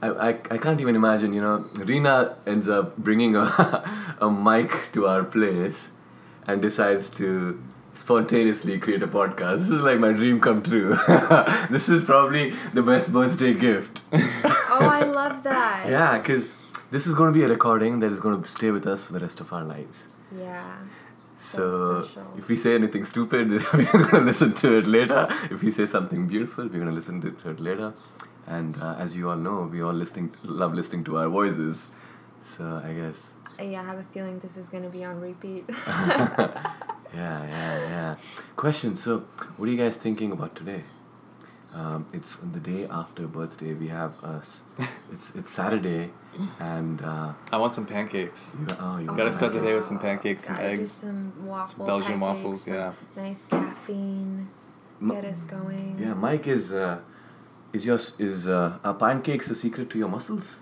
I, 0.01 0.09
I, 0.09 0.29
I 0.51 0.57
can't 0.57 0.81
even 0.81 0.95
imagine, 0.95 1.33
you 1.33 1.41
know, 1.41 1.65
Rena 1.75 2.35
ends 2.45 2.67
up 2.67 2.97
bringing 2.97 3.35
a, 3.35 4.15
a 4.19 4.29
mic 4.29 4.91
to 4.91 5.07
our 5.07 5.23
place 5.23 5.89
and 6.45 6.61
decides 6.61 7.09
to 7.11 7.61
spontaneously 7.93 8.77
create 8.77 9.01
a 9.01 9.07
podcast. 9.07 9.59
This 9.59 9.69
is 9.69 9.83
like 9.83 9.99
my 9.99 10.11
dream 10.11 10.39
come 10.41 10.61
true. 10.61 10.97
this 11.69 11.87
is 11.89 12.03
probably 12.03 12.51
the 12.73 12.83
best 12.83 13.13
birthday 13.13 13.53
gift. 13.53 14.01
Oh, 14.13 14.89
I 14.91 15.03
love 15.03 15.43
that. 15.43 15.87
Yeah, 15.89 16.17
because 16.17 16.45
this 16.91 17.07
is 17.07 17.13
going 17.13 17.33
to 17.33 17.37
be 17.39 17.45
a 17.45 17.47
recording 17.47 17.99
that 18.01 18.11
is 18.11 18.19
going 18.19 18.41
to 18.41 18.49
stay 18.49 18.71
with 18.71 18.85
us 18.85 19.05
for 19.05 19.13
the 19.13 19.19
rest 19.19 19.39
of 19.39 19.53
our 19.53 19.63
lives. 19.63 20.07
Yeah. 20.31 20.77
So, 21.37 22.03
So 22.03 22.27
if 22.37 22.47
we 22.47 22.57
say 22.57 22.75
anything 22.75 23.05
stupid, 23.05 23.51
we're 23.73 23.85
going 23.91 24.09
to 24.09 24.19
listen 24.21 24.53
to 24.53 24.77
it 24.77 24.87
later. 24.87 25.27
If 25.51 25.61
we 25.63 25.71
say 25.71 25.85
something 25.85 26.27
beautiful, 26.27 26.63
we're 26.65 26.79
going 26.79 26.87
to 26.87 26.91
listen 26.93 27.21
to 27.21 27.49
it 27.49 27.59
later. 27.59 27.93
And 28.47 28.79
uh, 28.81 28.95
as 28.97 29.15
you 29.15 29.29
all 29.29 29.35
know, 29.37 29.69
we 29.71 29.81
all 29.81 29.93
listening 29.93 30.31
love 30.43 30.73
listening 30.73 31.03
to 31.05 31.17
our 31.17 31.29
voices. 31.29 31.85
So 32.43 32.81
I 32.83 32.93
guess, 32.93 33.29
Yeah, 33.59 33.81
I 33.81 33.85
have 33.85 33.97
a 33.99 34.03
feeling 34.03 34.39
this 34.39 34.55
is 34.57 34.69
gonna 34.69 34.89
be 34.89 35.03
on 35.03 35.19
repeat. 35.19 35.65
yeah, 35.87 36.67
yeah, 37.13 37.43
yeah. 37.89 38.15
Question. 38.55 38.95
So, 38.95 39.25
what 39.57 39.67
are 39.67 39.71
you 39.71 39.77
guys 39.77 39.97
thinking 39.97 40.31
about 40.31 40.55
today? 40.55 40.83
Um, 41.75 42.05
it's 42.13 42.37
the 42.37 42.59
day 42.61 42.87
after 42.89 43.27
birthday. 43.27 43.73
We 43.73 43.89
have 43.89 44.13
us. 44.23 44.61
It's 45.11 45.35
it's 45.35 45.51
Saturday, 45.51 46.09
and 46.59 47.01
uh, 47.01 47.33
I 47.51 47.57
want 47.57 47.75
some 47.75 47.85
pancakes. 47.85 48.55
you, 48.57 48.65
oh, 48.79 48.97
you 48.97 49.09
Oh 49.09 49.15
Gotta 49.15 49.33
start 49.33 49.53
the 49.53 49.59
day 49.61 49.73
with 49.75 49.83
some 49.83 49.99
pancakes 49.99 50.47
and 50.47 50.57
Gotta 50.57 50.75
do 50.75 50.81
eggs. 50.81 50.91
some 50.91 51.33
waffle 51.45 51.85
Belgian 51.85 52.19
pancakes, 52.19 52.37
waffles, 52.43 52.61
some 52.63 52.73
yeah. 52.73 52.93
Nice 53.17 53.45
caffeine. 53.45 54.49
M- 55.01 55.09
Get 55.09 55.25
us 55.25 55.43
going. 55.43 55.97
Yeah, 55.99 56.13
Mike 56.13 56.47
is 56.47 56.71
uh, 56.71 56.99
is 57.73 57.85
your 57.85 57.99
is 58.19 58.47
uh, 58.47 58.77
are 58.83 58.93
pancakes 58.93 59.49
a 59.49 59.55
secret 59.55 59.89
to 59.91 59.97
your 59.97 60.07
muscles? 60.07 60.59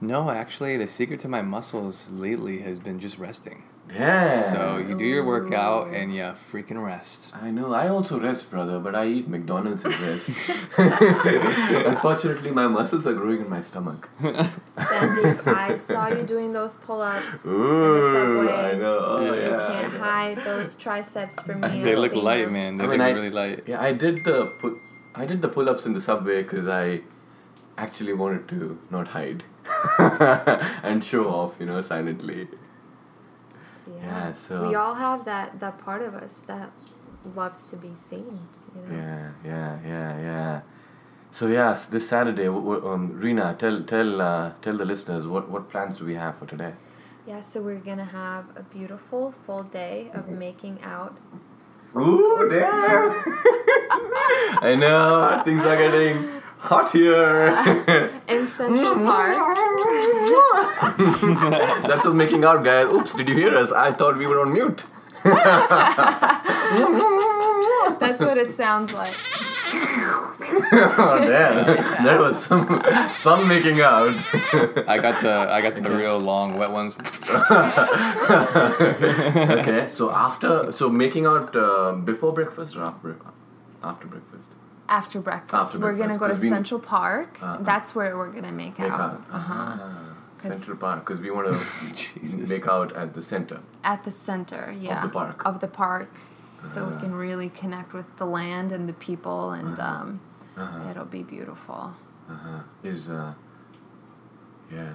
No, 0.00 0.30
actually, 0.30 0.76
the 0.78 0.86
secret 0.86 1.20
to 1.20 1.28
my 1.28 1.42
muscles 1.42 2.10
lately 2.10 2.58
has 2.60 2.78
been 2.78 2.98
just 2.98 3.18
resting. 3.18 3.62
Yeah. 3.94 4.40
So 4.42 4.78
you 4.78 4.96
do 4.96 5.04
your 5.04 5.24
workout 5.24 5.88
and 5.94 6.14
you 6.14 6.22
freaking 6.22 6.82
rest. 6.84 7.32
I 7.34 7.50
know. 7.50 7.72
I 7.72 7.88
also 7.88 8.20
rest, 8.20 8.50
brother, 8.50 8.78
but 8.80 8.94
I 8.94 9.06
eat 9.06 9.28
McDonald's 9.28 9.84
and 9.84 9.98
rest. 10.00 10.28
Unfortunately, 10.78 12.50
my 12.50 12.66
muscles 12.66 13.06
are 13.06 13.14
growing 13.14 13.40
in 13.42 13.48
my 13.50 13.60
stomach. 13.60 14.08
Sandeep, 14.20 15.46
I 15.46 15.76
saw 15.76 16.08
you 16.08 16.22
doing 16.24 16.52
those 16.52 16.76
pull-ups 16.76 17.44
in 17.44 17.50
the 17.52 17.56
Ooh, 17.56 18.12
subway. 18.12 18.52
I 18.52 18.74
know. 18.74 18.98
Oh, 19.00 19.24
Yeah. 19.24 19.32
You 19.34 19.50
yeah. 19.50 19.80
can't 19.80 19.92
hide 19.94 20.38
those 20.38 20.74
triceps 20.74 21.40
from 21.42 21.60
me. 21.60 21.82
They 21.82 21.92
I've 21.92 21.98
look 21.98 22.14
light, 22.14 22.44
them. 22.44 22.52
man. 22.54 22.76
They 22.78 22.84
I 22.84 22.88
look 22.88 23.00
I- 23.00 23.10
really 23.10 23.30
light. 23.30 23.64
Yeah, 23.66 23.80
I 23.80 23.92
did 23.92 24.24
the 24.24 24.46
pu- 24.58 24.80
I 25.14 25.24
did 25.26 25.40
the 25.42 25.48
pull-ups 25.48 25.86
in 25.86 25.92
the 25.94 26.00
subway 26.00 26.42
because 26.42 26.68
I 26.68 27.00
actually 27.78 28.12
wanted 28.14 28.48
to 28.48 28.78
not 28.90 29.08
hide 29.08 29.44
and 30.82 31.02
show 31.04 31.28
off, 31.28 31.56
you 31.60 31.66
know, 31.66 31.80
silently. 31.80 32.48
Yeah, 33.86 34.32
so- 34.32 34.66
we 34.68 34.74
all 34.74 34.94
have 34.94 35.24
that 35.24 35.58
that 35.60 35.78
part 35.78 36.02
of 36.02 36.14
us 36.14 36.40
that 36.46 36.70
loves 37.34 37.70
to 37.70 37.76
be 37.76 37.94
seen. 37.94 38.40
You 38.74 38.82
know. 38.82 38.96
Yeah, 38.96 39.30
yeah, 39.44 39.78
yeah, 39.86 40.20
yeah. 40.20 40.60
So 41.30 41.46
yes, 41.48 41.86
this 41.86 42.08
Saturday, 42.08 42.44
w- 42.46 42.64
w- 42.64 42.88
um, 42.92 43.18
Rena, 43.20 43.54
tell 43.58 43.82
tell 43.82 44.20
uh, 44.20 44.52
tell 44.62 44.76
the 44.76 44.84
listeners 44.84 45.26
what 45.26 45.48
what 45.50 45.68
plans 45.70 45.98
do 45.98 46.04
we 46.04 46.14
have 46.14 46.38
for 46.38 46.46
today? 46.46 46.72
Yeah, 47.26 47.40
so 47.40 47.60
we're 47.62 47.80
gonna 47.90 48.04
have 48.04 48.44
a 48.56 48.62
beautiful 48.62 49.32
full 49.32 49.64
day 49.64 50.10
of 50.14 50.28
making 50.28 50.80
out. 50.82 51.16
Ooh, 51.96 52.48
damn! 52.48 53.24
I 54.70 54.74
know 54.78 55.42
things 55.44 55.62
are 55.64 55.76
getting 55.76 56.28
hot 56.66 56.90
here. 56.92 58.10
in 58.28 58.46
Central 58.46 58.94
Park. 58.94 59.36
That's 61.88 62.06
us 62.06 62.14
making 62.14 62.44
out, 62.44 62.62
guys. 62.64 62.92
Oops, 62.92 63.14
did 63.14 63.28
you 63.28 63.34
hear 63.34 63.56
us? 63.56 63.72
I 63.72 63.92
thought 63.92 64.16
we 64.18 64.26
were 64.26 64.40
on 64.40 64.52
mute. 64.52 64.84
That's 67.98 68.20
what 68.20 68.38
it 68.38 68.52
sounds 68.52 68.94
like. 68.94 69.12
oh 69.72 71.18
damn, 71.20 72.04
that 72.04 72.20
was 72.20 72.44
some 72.44 72.80
some 73.08 73.48
making 73.48 73.80
out. 73.80 74.14
I 74.86 74.98
got 74.98 75.20
the 75.22 75.46
I 75.50 75.60
got 75.60 75.74
the 75.74 75.90
real 75.90 76.18
long 76.18 76.56
wet 76.56 76.70
ones. 76.70 76.94
okay, 79.60 79.86
so 79.88 80.10
after 80.12 80.70
so 80.72 80.88
making 80.88 81.26
out 81.26 81.54
uh, 81.56 81.92
before 81.92 82.32
breakfast 82.32 82.76
or 82.76 82.82
after 82.84 83.12
bre- 83.14 83.28
after 83.82 84.06
breakfast? 84.06 84.50
After 84.88 85.20
breakfast, 85.20 85.54
After 85.54 85.78
we're 85.80 85.94
gonna 85.96 86.18
go 86.18 86.28
to 86.28 86.40
we- 86.40 86.48
Central 86.48 86.80
Park. 86.80 87.38
Uh-huh. 87.42 87.58
That's 87.62 87.94
where 87.94 88.16
we're 88.16 88.30
gonna 88.30 88.52
make, 88.52 88.78
Make 88.78 88.90
out. 88.92 89.00
out. 89.00 89.22
Uh-huh. 89.32 89.54
Ah, 89.54 89.98
'Cause- 90.38 90.52
Central 90.58 90.76
Park, 90.76 91.00
because 91.04 91.20
we 91.20 91.30
want 91.30 91.46
to 91.52 92.36
make 92.54 92.66
out 92.68 92.92
at 92.94 93.14
the 93.14 93.22
center. 93.22 93.60
At 93.82 94.04
the 94.04 94.10
center, 94.12 94.72
yeah. 94.78 94.96
Of 94.96 95.02
the 95.02 95.08
park. 95.20 95.42
Of 95.44 95.60
the 95.60 95.68
park. 95.68 96.10
So 96.60 96.86
we 96.88 96.94
Ah. 96.94 97.00
can 97.00 97.14
really 97.14 97.48
connect 97.48 97.92
with 97.92 98.06
the 98.16 98.26
land 98.26 98.70
and 98.72 98.88
the 98.88 98.92
people, 98.94 99.52
and 99.52 99.78
Uh-huh. 99.78 100.00
um, 100.02 100.20
Uh-huh. 100.56 100.90
it'll 100.90 101.04
be 101.20 101.22
beautiful. 101.22 101.94
Uh-huh. 102.30 102.60
Is 102.82 103.08
uh, 103.08 103.34
yeah. 104.70 104.92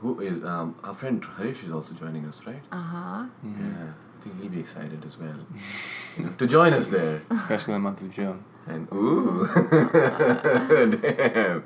Who 0.00 0.18
is 0.20 0.42
um 0.44 0.74
our 0.82 0.94
friend 0.94 1.24
Harish 1.36 1.62
is 1.64 1.72
also 1.72 1.94
joining 1.94 2.24
us, 2.26 2.38
right? 2.46 2.62
Uh 2.72 2.76
huh. 2.76 3.24
Mm-hmm. 3.44 3.64
Yeah, 3.64 3.90
I 4.18 4.22
think 4.22 4.40
he'll 4.40 4.50
be 4.50 4.60
excited 4.60 5.04
as 5.04 5.16
well 5.18 5.28
you 5.30 5.36
know, 5.60 5.62
to 6.38 6.46
join 6.46 6.72
us 6.72 6.88
there. 6.88 7.22
Especially 7.30 7.74
in 7.74 7.80
the 7.80 7.84
month 7.88 8.02
of 8.02 8.10
June. 8.14 8.44
And 8.66 8.86
ooh, 8.92 9.48
damn. 11.02 11.64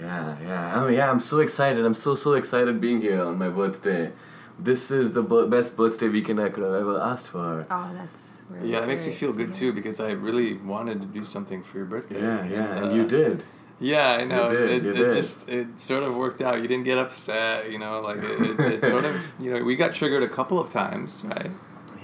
Yeah, 0.00 0.36
yeah. 0.42 0.76
I 0.76 0.84
mean, 0.84 0.94
yeah. 0.94 1.10
I'm 1.10 1.20
so 1.20 1.40
excited. 1.40 1.84
I'm 1.84 1.94
so 1.94 2.14
so 2.14 2.34
excited 2.34 2.80
being 2.80 3.00
here 3.00 3.22
on 3.22 3.38
my 3.38 3.48
birthday. 3.48 4.12
This 4.58 4.90
is 4.90 5.12
the 5.12 5.22
b- 5.22 5.46
best 5.48 5.76
birthday 5.76 6.08
weekend 6.08 6.40
I 6.40 6.48
could 6.50 6.62
have 6.64 6.74
ever 6.74 7.00
asked 7.00 7.28
for. 7.28 7.66
Oh, 7.70 7.90
that's 7.94 8.34
really 8.50 8.70
Yeah, 8.70 8.80
that 8.80 8.88
makes 8.88 9.04
you 9.06 9.10
great 9.12 9.18
feel 9.20 9.32
good 9.32 9.52
too 9.52 9.72
because 9.72 10.00
I 10.00 10.10
really 10.12 10.54
wanted 10.54 11.00
to 11.00 11.06
do 11.06 11.24
something 11.24 11.62
for 11.62 11.78
your 11.78 11.86
birthday. 11.86 12.20
Yeah, 12.20 12.44
yeah, 12.46 12.74
and 12.76 12.86
Uh, 12.86 12.94
you 12.94 13.06
did. 13.08 13.42
Yeah, 13.80 14.18
I 14.20 14.24
know. 14.24 14.50
did, 14.52 14.70
it 14.70 14.82
you 14.84 14.90
it 14.90 14.94
did. 14.94 15.12
just 15.14 15.48
it 15.48 15.80
sort 15.80 16.02
of 16.02 16.14
worked 16.16 16.42
out. 16.42 16.60
You 16.62 16.68
didn't 16.68 16.84
get 16.84 16.98
upset, 16.98 17.72
you 17.72 17.78
know. 17.78 18.00
Like 18.00 18.18
it, 18.18 18.40
it, 18.60 18.60
it 18.60 18.90
sort 18.90 19.04
of 19.04 19.16
you 19.40 19.52
know 19.54 19.64
we 19.64 19.74
got 19.76 19.94
triggered 19.94 20.22
a 20.22 20.28
couple 20.28 20.58
of 20.60 20.68
times, 20.70 21.22
right? 21.24 21.50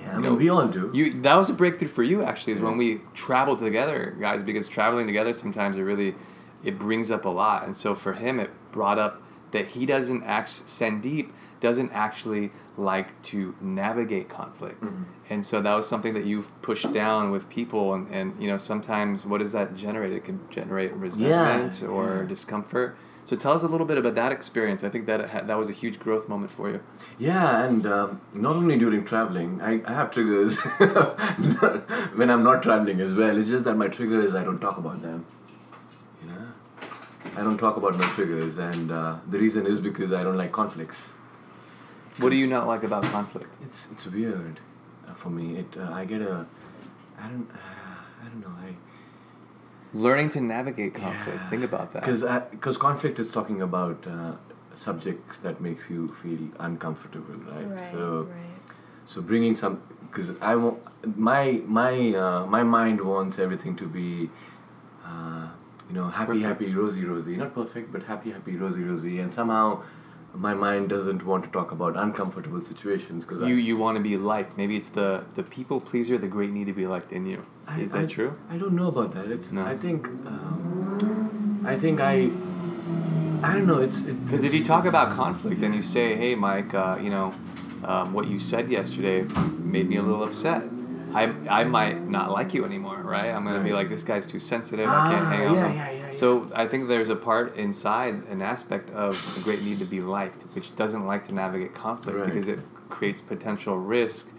Yeah, 0.08 0.14
I 0.14 0.18
mean, 0.18 0.30
know, 0.30 0.34
we 0.34 0.48
all 0.48 0.66
do. 0.66 0.90
You 0.92 1.20
that 1.22 1.36
was 1.36 1.50
a 1.50 1.54
breakthrough 1.54 1.88
for 1.88 2.02
you 2.02 2.22
actually 2.22 2.54
is 2.54 2.60
when 2.60 2.76
we 2.76 3.00
traveled 3.14 3.58
together, 3.58 4.16
guys. 4.20 4.42
Because 4.42 4.68
traveling 4.68 5.06
together 5.06 5.32
sometimes 5.32 5.76
it 5.76 5.82
really 5.82 6.14
it 6.64 6.78
brings 6.78 7.10
up 7.10 7.24
a 7.24 7.28
lot, 7.28 7.64
and 7.64 7.76
so 7.76 7.94
for 7.94 8.14
him 8.14 8.40
it 8.40 8.50
brought 8.72 8.98
up 8.98 9.22
that 9.50 9.68
he 9.68 9.86
doesn't 9.86 10.22
act 10.24 10.50
Sandeep 10.50 11.30
doesn't 11.60 11.90
actually 11.92 12.50
like 12.76 13.20
to 13.22 13.54
navigate 13.60 14.28
conflict, 14.28 14.80
Mhm. 14.82 15.04
and 15.30 15.44
so 15.44 15.60
that 15.60 15.74
was 15.74 15.86
something 15.88 16.14
that 16.14 16.24
you've 16.24 16.50
pushed 16.62 16.92
down 16.92 17.30
with 17.30 17.48
people, 17.48 17.94
and 17.94 18.06
and 18.10 18.34
you 18.40 18.48
know 18.48 18.58
sometimes 18.58 19.26
what 19.26 19.38
does 19.38 19.52
that 19.52 19.74
generate? 19.76 20.12
It 20.12 20.24
can 20.24 20.40
generate 20.50 20.92
resentment 20.94 21.82
or 21.88 22.18
yeah. 22.22 22.28
discomfort. 22.28 22.96
So 23.24 23.36
tell 23.36 23.52
us 23.52 23.62
a 23.62 23.68
little 23.68 23.86
bit 23.86 23.98
about 23.98 24.14
that 24.14 24.32
experience. 24.32 24.82
I 24.84 24.88
think 24.88 25.04
that 25.04 25.20
ha- 25.32 25.42
that 25.48 25.58
was 25.58 25.68
a 25.68 25.72
huge 25.82 25.98
growth 25.98 26.30
moment 26.30 26.50
for 26.50 26.70
you. 26.70 26.80
Yeah, 27.18 27.62
and 27.64 27.84
um, 27.86 28.20
not 28.32 28.54
only 28.56 28.78
during 28.78 29.04
traveling, 29.04 29.60
I, 29.60 29.82
I 29.86 29.92
have 29.92 30.10
triggers 30.10 30.56
when 32.18 32.30
I'm 32.30 32.42
not 32.42 32.62
traveling 32.62 33.00
as 33.02 33.12
well. 33.14 33.36
It's 33.36 33.50
just 33.50 33.64
that 33.66 33.76
my 33.76 33.88
triggers, 33.88 34.34
I 34.34 34.44
don't 34.44 34.60
talk 34.60 34.78
about 34.78 35.02
them. 35.02 35.26
You 36.22 36.30
know? 36.30 36.46
I 37.36 37.42
don't 37.42 37.58
talk 37.58 37.76
about 37.76 37.98
my 37.98 38.06
triggers, 38.16 38.56
and 38.58 38.90
uh, 38.90 39.16
the 39.28 39.38
reason 39.38 39.66
is 39.66 39.80
because 39.80 40.12
I 40.12 40.22
don't 40.24 40.36
like 40.38 40.52
conflicts. 40.52 41.12
What 42.18 42.30
do 42.30 42.36
you 42.36 42.46
not 42.46 42.66
like 42.66 42.82
about 42.82 43.04
conflict? 43.04 43.56
It's 43.62 43.88
it's 43.92 44.06
weird 44.06 44.60
uh, 45.06 45.14
for 45.14 45.30
me. 45.30 45.56
It 45.56 45.76
uh, 45.76 45.92
I 45.92 46.04
get 46.04 46.20
a 46.20 46.46
I 47.20 47.28
don't 47.28 47.48
uh, 47.50 48.22
I 48.22 48.28
don't 48.28 48.40
know 48.40 48.54
I 48.66 48.74
Learning 49.94 50.28
to 50.30 50.40
navigate 50.40 50.94
conflict. 50.94 51.38
Yeah. 51.40 51.50
Think 51.50 51.64
about 51.64 51.92
that. 51.92 52.02
because 52.02 52.22
because 52.50 52.76
conflict 52.76 53.18
is 53.18 53.30
talking 53.30 53.62
about 53.62 54.06
uh, 54.06 54.32
subject 54.74 55.42
that 55.42 55.60
makes 55.60 55.88
you 55.88 56.14
feel 56.22 56.38
uncomfortable, 56.60 57.34
right? 57.52 57.70
Right. 57.70 57.92
So 57.92 58.28
right. 58.30 58.74
so 59.06 59.22
bringing 59.22 59.54
some 59.54 59.80
because 60.02 60.32
I 60.42 60.56
want 60.56 60.78
my 61.16 61.62
my 61.66 62.14
uh, 62.14 62.46
my 62.46 62.62
mind 62.62 63.00
wants 63.00 63.38
everything 63.38 63.76
to 63.76 63.86
be. 63.86 64.30
Uh, 65.04 65.48
you 65.88 65.94
know, 65.94 66.08
happy, 66.08 66.42
Perfect. 66.42 66.66
happy, 66.66 66.74
rosy, 66.74 67.04
rosy. 67.06 67.36
Not 67.36 67.54
perfect, 67.54 67.90
but 67.90 68.02
happy, 68.02 68.30
happy, 68.30 68.56
rosy, 68.56 68.82
rosy. 68.82 69.20
And 69.20 69.32
somehow, 69.32 69.82
my 70.38 70.54
mind 70.54 70.88
doesn't 70.88 71.24
want 71.26 71.44
to 71.44 71.50
talk 71.50 71.72
about 71.72 71.96
uncomfortable 71.96 72.62
situations 72.62 73.24
because 73.24 73.40
you 73.48 73.56
you 73.56 73.76
want 73.76 73.96
to 73.96 74.02
be 74.02 74.16
liked. 74.16 74.56
Maybe 74.56 74.76
it's 74.76 74.88
the 75.00 75.24
the 75.34 75.42
people 75.42 75.80
pleaser, 75.80 76.16
the 76.18 76.28
great 76.36 76.50
need 76.50 76.66
to 76.66 76.72
be 76.72 76.86
liked 76.86 77.12
in 77.12 77.26
you. 77.26 77.44
I, 77.66 77.80
Is 77.80 77.92
that 77.92 78.04
I, 78.04 78.06
true? 78.06 78.30
I 78.50 78.56
don't 78.56 78.74
know 78.80 78.88
about 78.88 79.10
that. 79.12 79.26
It's. 79.30 79.50
No. 79.52 79.64
I 79.64 79.76
think. 79.76 80.06
Um, 80.06 81.64
I 81.66 81.76
think 81.78 82.00
I. 82.00 82.30
I 83.42 83.54
don't 83.54 83.66
know. 83.66 83.80
It's. 83.80 83.98
It, 84.06 84.24
Because 84.24 84.44
if 84.44 84.54
you 84.54 84.64
talk 84.64 84.84
about 84.86 85.14
conflict 85.16 85.60
and 85.62 85.74
you 85.74 85.82
say, 85.82 86.14
"Hey, 86.16 86.34
Mike, 86.34 86.72
uh, 86.74 86.98
you 87.02 87.10
know, 87.10 87.32
um, 87.84 88.12
what 88.12 88.26
you 88.28 88.38
said 88.38 88.70
yesterday 88.70 89.22
made 89.74 89.88
me 89.88 89.96
a 89.96 90.02
little 90.02 90.22
upset. 90.24 90.62
I, 91.14 91.22
I 91.60 91.64
might 91.64 92.06
not 92.06 92.30
like 92.32 92.52
you 92.54 92.64
anymore, 92.66 92.98
right? 93.02 93.30
I'm 93.34 93.42
gonna 93.44 93.64
be 93.64 93.72
like, 93.72 93.88
this 93.88 94.02
guy's 94.04 94.26
too 94.26 94.38
sensitive. 94.38 94.88
I 94.88 95.08
can't 95.10 95.26
Ah, 95.26 95.30
hang 95.30 95.44
out. 95.46 95.50
with 95.52 95.60
yeah, 95.60 95.68
him." 95.68 95.76
yeah, 95.76 95.97
yeah, 96.12 96.18
So 96.18 96.50
I 96.54 96.66
think 96.66 96.88
there's 96.88 97.08
a 97.08 97.16
part 97.16 97.56
inside, 97.56 98.14
an 98.28 98.42
aspect 98.42 98.90
of 98.90 99.12
the 99.34 99.40
great 99.40 99.62
need 99.62 99.78
to 99.78 99.84
be 99.84 100.00
liked, 100.00 100.42
which 100.54 100.74
doesn't 100.76 101.06
like 101.06 101.26
to 101.28 101.34
navigate 101.34 101.74
conflict 101.74 102.18
Right. 102.18 102.26
because 102.26 102.48
it 102.48 102.60
creates 102.88 103.20
potential 103.20 103.76
risk 103.78 104.30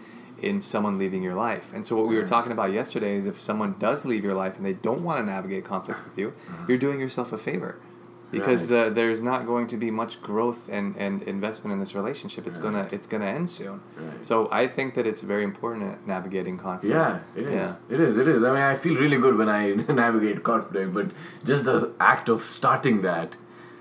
in 0.42 0.60
someone 0.60 0.98
leaving 0.98 1.22
your 1.22 1.34
life. 1.34 1.72
And 1.74 1.86
so 1.86 1.96
what 1.96 2.08
we 2.08 2.16
were 2.16 2.26
talking 2.26 2.52
about 2.52 2.72
yesterday 2.72 3.14
is 3.14 3.26
if 3.26 3.38
someone 3.38 3.76
does 3.78 4.04
leave 4.04 4.24
your 4.24 4.34
life 4.34 4.56
and 4.56 4.64
they 4.64 4.72
don't 4.72 5.02
want 5.02 5.20
to 5.20 5.30
navigate 5.30 5.64
conflict 5.64 6.02
with 6.04 6.16
you, 6.18 6.30
mm-hmm. 6.30 6.64
you're 6.68 6.78
doing 6.78 6.98
yourself 6.98 7.32
a 7.32 7.38
favor. 7.38 7.76
Because 8.30 8.70
Right. 8.70 8.84
the, 8.84 8.90
there's 8.94 9.20
not 9.20 9.44
going 9.44 9.66
to 9.68 9.76
be 9.76 9.90
much 9.90 10.22
growth 10.22 10.68
and, 10.70 10.94
and 10.96 11.20
investment 11.22 11.72
in 11.72 11.80
this 11.80 11.94
relationship. 11.94 12.46
It's 12.46 12.58
gonna 12.58 12.88
it's 12.92 13.06
gonna 13.12 13.26
end 13.38 13.48
soon. 13.50 13.80
Right. 13.96 14.24
So 14.24 14.48
I 14.52 14.68
think 14.68 14.94
that 14.94 15.04
it's 15.10 15.20
very 15.20 15.42
important 15.42 15.82
at 15.92 16.06
navigating 16.06 16.56
conflict. 16.56 16.94
Yeah, 16.94 17.18
it 17.34 17.46
is. 17.46 17.52
Yeah. 17.52 17.74
It 17.94 18.00
is. 18.00 18.16
It 18.16 18.28
is. 18.28 18.42
I 18.44 18.50
mean, 18.56 18.62
I 18.62 18.76
feel 18.76 18.96
really 19.04 19.18
good 19.18 19.36
when 19.36 19.48
I 19.48 19.62
navigate 20.04 20.42
conflict, 20.44 20.94
but 20.94 21.08
just 21.44 21.64
the 21.64 21.92
act 21.98 22.28
of 22.28 22.42
starting 22.44 23.02
that 23.02 23.36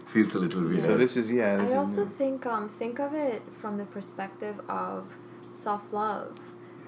feels 0.07 0.33
a 0.33 0.39
little 0.39 0.63
weird. 0.63 0.81
So 0.81 0.97
this 0.97 1.15
is 1.15 1.31
yeah. 1.31 1.57
This 1.57 1.69
I 1.69 1.73
is, 1.73 1.77
also 1.83 2.05
think 2.05 2.45
um, 2.45 2.69
think 2.69 2.99
of 2.99 3.13
it 3.13 3.41
from 3.61 3.77
the 3.77 3.85
perspective 3.85 4.59
of 4.67 5.05
self 5.51 5.83
love, 5.93 6.37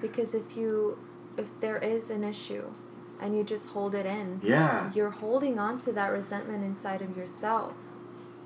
because 0.00 0.34
if 0.34 0.56
you 0.56 0.98
if 1.36 1.48
there 1.60 1.78
is 1.78 2.10
an 2.10 2.24
issue, 2.24 2.64
and 3.22 3.36
you 3.36 3.44
just 3.44 3.70
hold 3.70 3.94
it 3.94 4.04
in, 4.06 4.40
yeah, 4.42 4.90
you're 4.94 5.10
holding 5.10 5.58
on 5.58 5.78
to 5.80 5.92
that 5.92 6.08
resentment 6.12 6.64
inside 6.64 7.00
of 7.02 7.16
yourself. 7.16 7.72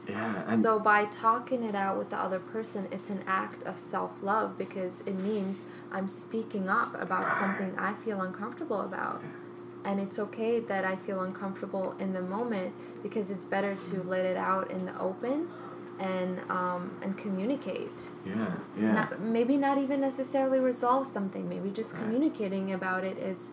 yeah, 0.09 0.43
and 0.49 0.61
so 0.61 0.79
by 0.79 1.07
talking 1.07 1.65
it 1.65 1.75
out 1.75 1.99
with 1.99 2.11
the 2.11 2.17
other 2.19 2.39
person, 2.39 2.87
it's 2.93 3.11
an 3.11 3.23
act 3.27 3.63
of 3.65 3.79
self 3.81 4.13
love 4.23 4.57
because 4.59 5.01
it 5.03 5.17
means 5.19 5.65
I'm 5.91 6.09
speaking 6.09 6.69
up 6.69 7.01
about 7.01 7.35
something 7.35 7.75
I 7.79 7.95
feel 7.95 8.21
uncomfortable 8.21 8.81
about. 8.83 9.23
And 9.85 10.01
it's 10.01 10.19
okay 10.19 10.59
that 10.61 10.85
I 10.85 10.97
feel 10.97 11.21
uncomfortable 11.23 11.95
in 12.01 12.13
the 12.13 12.21
moment 12.21 12.75
because 13.05 13.31
it's 13.31 13.45
better 13.45 13.77
to 13.77 14.03
let 14.03 14.25
it 14.27 14.37
out 14.37 14.71
in 14.71 14.85
the 14.85 14.99
open 15.01 15.49
and 16.01 16.41
um, 16.51 16.99
and 17.03 17.17
communicate. 17.17 18.09
yeah, 18.25 18.35
yeah, 18.77 18.93
Not, 18.95 19.21
maybe 19.21 19.57
not 19.57 19.79
even 19.79 20.01
necessarily 20.01 20.59
resolve 20.59 21.07
something. 21.07 21.49
Maybe 21.49 21.71
just 21.71 21.95
Right. 21.95 22.03
communicating 22.03 22.73
about 22.73 23.05
it 23.05 23.17
is 23.17 23.53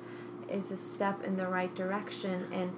is 0.54 0.72
a 0.72 0.78
step 0.78 1.24
in 1.24 1.36
the 1.36 1.48
right 1.48 1.74
direction 1.76 2.48
and 2.52 2.72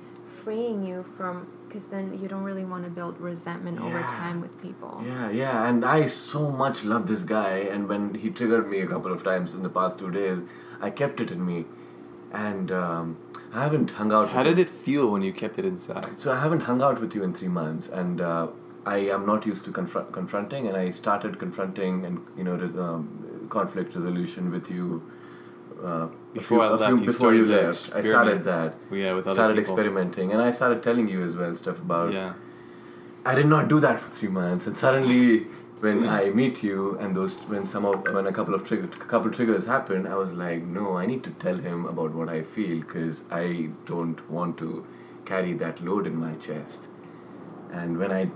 freeing 0.43 0.85
you 0.85 1.05
from 1.17 1.47
because 1.67 1.87
then 1.87 2.17
you 2.21 2.27
don't 2.27 2.43
really 2.43 2.63
want 2.63 2.85
to 2.85 2.89
build 2.89 3.19
resentment 3.19 3.81
over 3.81 4.01
time 4.03 4.39
with 4.39 4.61
people. 4.61 5.03
yeah, 5.05 5.29
yeah. 5.29 5.67
And 5.67 5.83
I 5.83 6.07
so 6.07 6.49
much 6.49 6.85
love 6.85 7.07
this 7.07 7.23
guy, 7.23 7.57
and 7.73 7.89
when 7.89 8.13
he 8.13 8.29
triggered 8.29 8.69
me 8.69 8.79
a 8.79 8.87
couple 8.87 9.11
of 9.11 9.23
times 9.23 9.53
in 9.53 9.61
the 9.61 9.69
past 9.69 9.99
two 9.99 10.09
days, 10.09 10.39
I 10.79 10.89
kept 10.89 11.19
it 11.19 11.31
in 11.31 11.45
me, 11.45 11.65
and 12.31 12.71
um, 12.71 13.17
I 13.53 13.63
haven't 13.63 13.91
hung 13.91 14.13
out. 14.13 14.29
How 14.29 14.43
with 14.43 14.55
did 14.55 14.69
it 14.69 14.73
feel 14.73 15.11
when 15.11 15.21
you 15.21 15.33
kept 15.33 15.59
it 15.59 15.65
inside? 15.65 16.17
So 16.17 16.31
I 16.31 16.39
haven't 16.39 16.61
hung 16.61 16.81
out 16.81 17.01
with 17.01 17.13
you 17.13 17.23
in 17.23 17.33
three 17.33 17.49
months, 17.49 17.89
and 17.89 18.21
uh, 18.21 18.47
I 18.85 18.97
am 18.97 19.25
not 19.25 19.45
used 19.45 19.65
to 19.65 19.71
confront 19.71 20.13
confronting, 20.13 20.67
and 20.67 20.77
I 20.77 20.91
started 20.91 21.39
confronting 21.39 22.05
and 22.05 22.25
you 22.37 22.45
know 22.45 22.55
res- 22.55 22.75
um, 22.75 23.47
conflict 23.49 23.95
resolution 23.95 24.49
with 24.49 24.69
you. 24.69 25.01
Uh, 25.83 26.07
Before 26.35 26.61
I 26.61 26.67
a 26.67 26.75
left, 26.75 26.99
you 27.01 27.05
before 27.05 27.33
you 27.33 27.45
left, 27.45 27.95
I 27.95 28.01
started 28.03 28.43
that. 28.43 28.75
Yeah, 28.91 29.13
with 29.13 29.25
other 29.27 29.33
started 29.35 29.57
people. 29.57 29.73
experimenting, 29.73 30.31
and 30.33 30.41
I 30.41 30.51
started 30.51 30.83
telling 30.83 31.07
you 31.07 31.23
as 31.23 31.35
well 31.35 31.55
stuff 31.55 31.79
about. 31.79 32.13
Yeah. 32.13 32.33
I 33.25 33.33
did 33.35 33.47
not 33.47 33.67
do 33.69 33.79
that 33.79 33.99
for 33.99 34.09
three 34.17 34.29
months, 34.29 34.67
and 34.67 34.77
suddenly 34.77 35.45
when 35.85 36.07
I 36.07 36.29
meet 36.41 36.61
you 36.61 36.97
and 36.99 37.15
those 37.15 37.37
when 37.53 37.65
some 37.65 37.85
of 37.91 38.11
when 38.17 38.27
a 38.27 38.33
couple 38.39 38.53
of 38.57 38.67
trigger 38.67 38.87
couple 39.13 39.31
triggers 39.31 39.65
happened, 39.65 40.07
I 40.07 40.15
was 40.23 40.33
like, 40.33 40.63
no, 40.63 40.97
I 40.97 41.05
need 41.05 41.23
to 41.23 41.31
tell 41.45 41.57
him 41.57 41.85
about 41.85 42.13
what 42.13 42.29
I 42.29 42.41
feel 42.43 42.79
because 42.81 43.23
I 43.31 43.69
don't 43.85 44.29
want 44.29 44.57
to 44.65 44.85
carry 45.25 45.53
that 45.63 45.81
load 45.91 46.05
in 46.05 46.17
my 46.25 46.33
chest. 46.35 46.89
And 47.71 47.97
when 47.97 48.11
I 48.11 48.29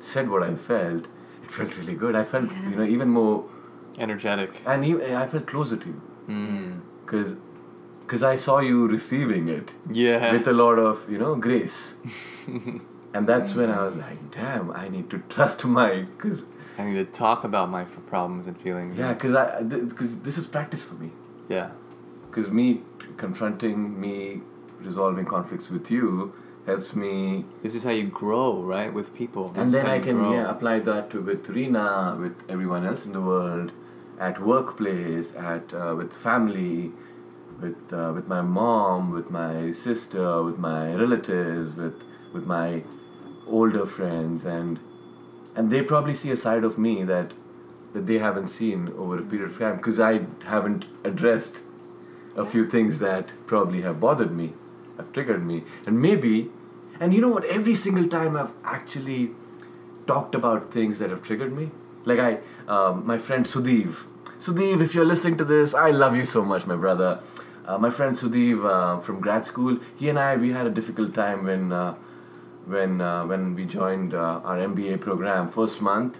said 0.00 0.28
what 0.30 0.42
I 0.42 0.54
felt, 0.54 1.06
it 1.42 1.50
felt 1.50 1.76
really 1.78 1.94
good. 1.94 2.14
I 2.14 2.24
felt 2.24 2.50
you 2.70 2.76
know 2.76 2.84
even 2.84 3.08
more, 3.08 3.44
Energetic. 3.98 4.60
and 4.66 4.84
I 5.24 5.26
felt 5.26 5.46
closer 5.46 5.76
to 5.86 5.88
you 5.88 6.02
Mm. 6.28 6.80
Because 7.08 7.36
because 8.04 8.22
I 8.22 8.36
saw 8.36 8.58
you 8.60 8.86
receiving 8.88 9.48
it 9.48 9.74
Yeah. 9.90 10.32
with 10.32 10.46
a 10.48 10.52
lot 10.52 10.78
of 10.78 11.10
you 11.10 11.18
know 11.18 11.34
grace. 11.36 11.94
and 13.14 13.26
that's 13.26 13.54
when 13.54 13.70
I 13.70 13.82
was 13.86 13.96
like, 13.96 14.30
damn, 14.30 14.70
I 14.72 14.88
need 14.88 15.10
to 15.10 15.18
trust 15.28 15.64
my. 15.64 16.02
because 16.16 16.44
I 16.78 16.84
need 16.84 16.94
to 16.94 17.04
talk 17.04 17.44
about 17.44 17.70
my 17.70 17.84
problems 17.84 18.46
and 18.46 18.58
feelings. 18.60 18.96
yeah, 18.96 19.12
because 19.14 19.34
I 19.34 19.62
because 19.62 20.16
this 20.18 20.38
is 20.38 20.46
practice 20.46 20.82
for 20.82 20.94
me. 20.94 21.10
Yeah. 21.48 21.70
Because 22.30 22.50
me 22.50 22.82
confronting, 23.16 24.00
me 24.00 24.42
resolving 24.80 25.24
conflicts 25.24 25.70
with 25.70 25.90
you 25.90 26.32
helps 26.66 26.94
me, 26.94 27.44
This 27.62 27.74
is 27.74 27.82
how 27.84 27.90
you 27.90 28.04
grow, 28.04 28.62
right, 28.62 28.92
with 28.92 29.14
people. 29.14 29.48
This 29.48 29.62
and 29.64 29.72
then 29.74 29.86
I 29.86 29.98
can 29.98 30.16
grow. 30.18 30.32
yeah 30.34 30.50
apply 30.50 30.80
that 30.80 31.10
to 31.12 31.20
with 31.22 31.48
Rina, 31.48 32.16
with 32.20 32.36
everyone 32.48 32.84
else 32.86 33.06
in 33.06 33.12
the 33.12 33.20
world, 33.22 33.72
at 34.18 34.40
workplace, 34.40 35.34
at 35.34 35.72
uh, 35.72 35.94
with 35.96 36.12
family, 36.12 36.92
with 37.60 37.92
uh, 37.92 38.12
with 38.14 38.28
my 38.28 38.40
mom, 38.40 39.10
with 39.10 39.30
my 39.30 39.72
sister, 39.72 40.42
with 40.42 40.58
my 40.58 40.94
relatives, 40.94 41.74
with 41.74 42.02
with 42.32 42.46
my 42.46 42.82
older 43.46 43.86
friends, 43.86 44.44
and 44.44 44.80
and 45.54 45.70
they 45.70 45.82
probably 45.82 46.14
see 46.14 46.30
a 46.30 46.36
side 46.36 46.64
of 46.64 46.78
me 46.78 47.04
that 47.04 47.32
that 47.92 48.06
they 48.06 48.18
haven't 48.18 48.48
seen 48.48 48.92
over 48.98 49.18
a 49.18 49.22
period 49.22 49.50
of 49.50 49.58
time 49.58 49.76
because 49.76 49.98
I 49.98 50.26
haven't 50.44 50.86
addressed 51.04 51.62
a 52.36 52.44
few 52.44 52.68
things 52.68 52.98
that 52.98 53.32
probably 53.46 53.82
have 53.82 53.98
bothered 54.00 54.32
me, 54.32 54.52
have 54.96 55.12
triggered 55.12 55.44
me, 55.44 55.64
and 55.86 56.00
maybe, 56.00 56.50
and 57.00 57.14
you 57.14 57.20
know 57.20 57.28
what? 57.28 57.44
Every 57.44 57.74
single 57.74 58.06
time 58.08 58.36
I've 58.36 58.52
actually 58.64 59.30
talked 60.06 60.34
about 60.34 60.72
things 60.72 60.98
that 60.98 61.10
have 61.10 61.22
triggered 61.22 61.52
me, 61.52 61.70
like 62.08 62.18
I, 62.18 62.38
um, 62.66 63.06
my 63.06 63.18
friend 63.18 63.44
Sudeev. 63.44 63.94
Sudeev, 64.40 64.80
if 64.82 64.94
you're 64.94 65.04
listening 65.04 65.36
to 65.38 65.44
this, 65.44 65.74
I 65.74 65.90
love 65.90 66.16
you 66.16 66.24
so 66.24 66.44
much, 66.44 66.66
my 66.66 66.76
brother. 66.76 67.20
Uh, 67.66 67.76
my 67.76 67.90
friend 67.90 68.16
Sudeev 68.16 68.64
uh, 68.64 69.00
from 69.00 69.20
grad 69.20 69.46
school, 69.46 69.78
he 69.96 70.08
and 70.08 70.18
I, 70.18 70.36
we 70.36 70.52
had 70.52 70.66
a 70.66 70.70
difficult 70.70 71.14
time 71.14 71.44
when, 71.44 71.72
uh, 71.72 71.94
when, 72.64 73.00
uh, 73.00 73.26
when 73.26 73.54
we 73.54 73.66
joined 73.66 74.14
uh, 74.14 74.40
our 74.44 74.56
MBA 74.56 75.00
program. 75.00 75.48
First 75.48 75.82
month 75.82 76.18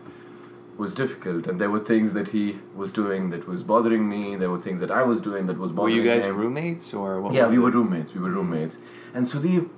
was 0.77 0.95
difficult, 0.95 1.47
and 1.47 1.61
there 1.61 1.71
were 1.71 1.81
things 1.81 2.13
that 2.13 2.29
he 2.29 2.59
was 2.75 2.93
doing 2.93 3.31
that 3.31 3.49
was 3.49 3.63
bothering 3.63 4.09
me. 4.09 4.37
There 4.37 4.51
were 4.51 4.61
things 4.61 4.81
that 4.81 4.91
I 4.91 5.03
was 5.03 5.21
doing 5.21 5.47
that 5.47 5.59
was 5.59 5.73
bothering. 5.73 5.97
Were 5.97 6.03
you 6.03 6.09
guys 6.09 6.25
him. 6.25 6.37
roommates 6.37 6.93
or 6.95 7.21
what? 7.21 7.33
Yeah, 7.33 7.49
we 7.49 7.57
it? 7.57 7.59
were 7.59 7.71
roommates. 7.71 8.15
We 8.15 8.21
were 8.21 8.31
roommates, 8.31 8.79
and 9.13 9.27
Sudeep 9.27 9.69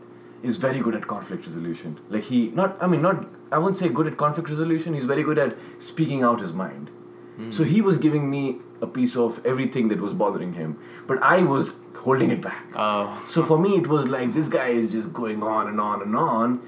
is 0.42 0.58
very 0.58 0.80
good 0.80 0.94
at 0.94 1.06
conflict 1.06 1.46
resolution. 1.46 1.98
Like 2.10 2.24
he, 2.24 2.48
not 2.48 2.76
I 2.82 2.86
mean, 2.86 3.00
not 3.00 3.26
I 3.52 3.58
wouldn't 3.58 3.78
say 3.78 3.88
good 3.88 4.06
at 4.06 4.16
conflict 4.16 4.48
resolution. 4.48 4.94
He's 4.94 5.04
very 5.04 5.22
good 5.22 5.38
at 5.38 5.56
speaking 5.78 6.22
out 6.22 6.40
his 6.40 6.52
mind. 6.52 6.90
Hmm. 7.36 7.50
So 7.50 7.64
he 7.64 7.80
was 7.80 7.98
giving 7.98 8.30
me 8.30 8.58
a 8.80 8.86
piece 8.86 9.16
of 9.16 9.44
everything 9.44 9.88
that 9.88 10.00
was 10.00 10.12
bothering 10.12 10.54
him, 10.54 10.78
but 11.06 11.22
I 11.22 11.42
was 11.42 11.80
holding 11.96 12.30
it 12.30 12.40
back. 12.40 12.66
Oh. 12.74 13.22
So 13.26 13.42
for 13.42 13.58
me, 13.58 13.76
it 13.76 13.86
was 13.86 14.08
like 14.08 14.32
this 14.32 14.48
guy 14.48 14.68
is 14.68 14.92
just 14.92 15.12
going 15.12 15.42
on 15.42 15.68
and 15.68 15.80
on 15.80 16.02
and 16.02 16.16
on, 16.16 16.62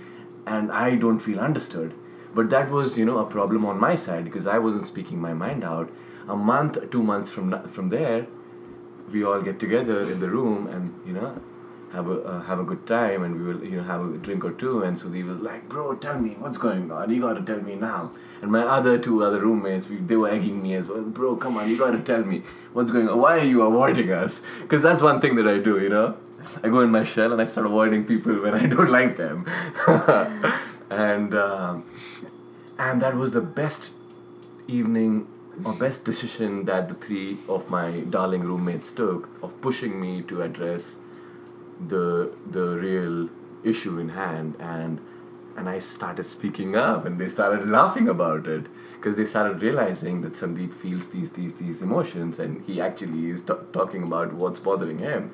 and 0.46 0.70
I 0.70 0.96
don't 0.96 1.20
feel 1.20 1.40
understood. 1.40 1.94
But 2.34 2.50
that 2.50 2.70
was, 2.70 2.96
you 2.98 3.04
know, 3.04 3.18
a 3.18 3.26
problem 3.26 3.64
on 3.64 3.78
my 3.78 3.94
side 3.94 4.24
because 4.24 4.46
I 4.46 4.58
wasn't 4.58 4.86
speaking 4.86 5.20
my 5.20 5.34
mind 5.34 5.64
out. 5.64 5.90
A 6.28 6.36
month, 6.36 6.90
two 6.90 7.02
months 7.02 7.30
from 7.30 7.68
from 7.68 7.88
there, 7.88 8.26
we 9.10 9.24
all 9.24 9.42
get 9.42 9.58
together 9.58 10.00
in 10.00 10.20
the 10.20 10.30
room 10.30 10.66
and 10.68 10.94
you 11.06 11.12
know 11.12 11.40
have 11.92 12.08
a 12.08 12.22
uh, 12.22 12.42
have 12.42 12.58
a 12.58 12.64
good 12.64 12.86
time 12.86 13.22
and 13.22 13.38
we 13.38 13.52
will 13.52 13.64
you 13.64 13.76
know 13.76 13.82
have 13.82 14.00
a 14.00 14.18
drink 14.18 14.44
or 14.44 14.52
two. 14.52 14.82
And 14.82 14.96
Sudhi 14.96 15.24
was 15.26 15.40
like, 15.40 15.68
"Bro, 15.68 15.96
tell 15.96 16.18
me 16.18 16.36
what's 16.38 16.58
going 16.58 16.90
on. 16.90 17.10
You 17.10 17.20
got 17.20 17.34
to 17.34 17.42
tell 17.42 17.62
me 17.62 17.74
now." 17.74 18.10
And 18.40 18.50
my 18.50 18.62
other 18.62 18.98
two 18.98 19.22
other 19.24 19.40
roommates, 19.40 19.88
we, 19.88 19.96
they 19.96 20.16
were 20.16 20.28
egging 20.28 20.62
me 20.62 20.74
as 20.74 20.88
well. 20.88 21.02
Bro, 21.02 21.36
come 21.36 21.56
on, 21.56 21.68
you 21.70 21.78
got 21.78 21.92
to 21.92 22.00
tell 22.00 22.24
me 22.24 22.42
what's 22.72 22.90
going 22.90 23.08
on. 23.08 23.18
Why 23.20 23.38
are 23.38 23.44
you 23.44 23.62
avoiding 23.62 24.12
us? 24.12 24.42
Because 24.62 24.82
that's 24.82 25.02
one 25.02 25.20
thing 25.20 25.36
that 25.36 25.46
I 25.46 25.58
do, 25.58 25.80
you 25.80 25.88
know. 25.88 26.16
I 26.62 26.68
go 26.68 26.80
in 26.80 26.90
my 26.90 27.04
shell 27.04 27.32
and 27.32 27.40
I 27.40 27.44
start 27.44 27.66
avoiding 27.66 28.04
people 28.04 28.42
when 28.42 28.54
I 28.54 28.66
don't 28.66 28.90
like 28.90 29.16
them. 29.16 29.46
and 30.90 31.34
um, 31.34 31.84
and 32.78 33.00
that 33.00 33.14
was 33.14 33.32
the 33.32 33.40
best 33.40 33.90
evening 34.66 35.26
or 35.64 35.74
best 35.74 36.04
decision 36.04 36.64
that 36.64 36.88
the 36.88 36.94
three 36.94 37.38
of 37.48 37.68
my 37.70 38.00
darling 38.00 38.42
roommates 38.42 38.90
took 38.90 39.28
of 39.42 39.60
pushing 39.60 40.00
me 40.00 40.22
to 40.22 40.42
address 40.42 40.96
the 41.88 42.32
the 42.50 42.78
real 42.78 43.28
issue 43.64 43.98
in 43.98 44.10
hand 44.10 44.56
and 44.58 45.00
and 45.56 45.68
I 45.68 45.78
started 45.80 46.26
speaking 46.26 46.76
up 46.76 47.04
and 47.04 47.18
they 47.18 47.28
started 47.28 47.68
laughing 47.68 48.08
about 48.08 48.46
it 48.46 48.66
because 48.94 49.16
they 49.16 49.24
started 49.24 49.60
realizing 49.62 50.22
that 50.22 50.32
Sandeep 50.32 50.72
feels 50.74 51.08
these 51.08 51.30
these 51.30 51.54
these 51.54 51.82
emotions 51.82 52.38
and 52.38 52.64
he 52.66 52.80
actually 52.80 53.30
is 53.30 53.42
t- 53.42 53.54
talking 53.72 54.02
about 54.02 54.32
what's 54.32 54.60
bothering 54.60 54.98
him. 54.98 55.30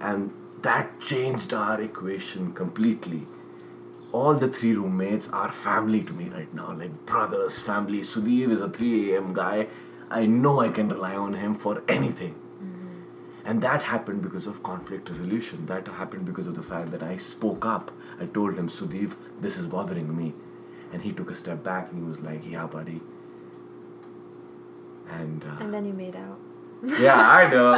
And 0.00 0.32
that 0.62 1.00
changed 1.00 1.52
our 1.54 1.80
equation 1.80 2.52
completely. 2.52 3.26
All 4.12 4.34
the 4.34 4.48
three 4.48 4.74
roommates 4.74 5.28
are 5.30 5.50
family 5.50 6.02
to 6.02 6.12
me 6.12 6.28
right 6.28 6.52
now 6.52 6.72
like 6.72 7.06
brothers 7.06 7.58
family. 7.58 8.00
Sudeep 8.00 8.50
is 8.50 8.60
a 8.60 8.68
3 8.68 9.14
a.m 9.14 9.32
guy. 9.32 9.68
I 10.10 10.26
know 10.26 10.60
I 10.60 10.68
can 10.68 10.88
rely 10.88 11.14
on 11.16 11.34
him 11.34 11.54
for 11.54 11.82
anything. 11.88 12.34
And 13.44 13.60
that 13.62 13.82
happened 13.82 14.22
because 14.22 14.46
of 14.46 14.62
conflict 14.62 15.08
resolution. 15.08 15.66
That 15.66 15.86
happened 15.88 16.24
because 16.26 16.46
of 16.46 16.54
the 16.54 16.62
fact 16.62 16.90
that 16.92 17.02
I 17.02 17.16
spoke 17.16 17.64
up. 17.66 17.90
I 18.20 18.26
told 18.26 18.56
him, 18.56 18.68
Sudeep, 18.68 19.14
this 19.40 19.56
is 19.56 19.66
bothering 19.66 20.16
me. 20.16 20.32
And 20.92 21.02
he 21.02 21.12
took 21.12 21.30
a 21.30 21.34
step 21.34 21.64
back 21.64 21.90
and 21.90 21.98
he 22.02 22.08
was 22.08 22.20
like, 22.20 22.42
yeah, 22.48 22.66
buddy. 22.66 23.00
And, 25.10 25.42
uh, 25.44 25.56
And 25.64 25.74
then 25.74 25.84
you 25.86 25.92
made 25.92 26.14
out. 26.16 26.38
yeah, 27.00 27.18
I 27.20 27.48
know. 27.52 27.72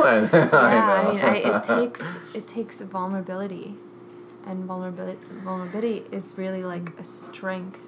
Well, 0.00 0.28
yeah, 0.32 0.48
I 0.52 1.08
mean, 1.08 1.18
know. 1.20 1.26
I, 1.26 1.56
it 1.58 1.64
takes 1.80 2.16
it 2.34 2.46
takes 2.46 2.80
vulnerability, 2.80 3.74
and 4.46 4.64
vulnerability 4.64 5.18
vulnerability 5.44 6.04
is 6.12 6.34
really 6.36 6.62
like 6.62 6.96
a 6.98 7.04
strength. 7.04 7.80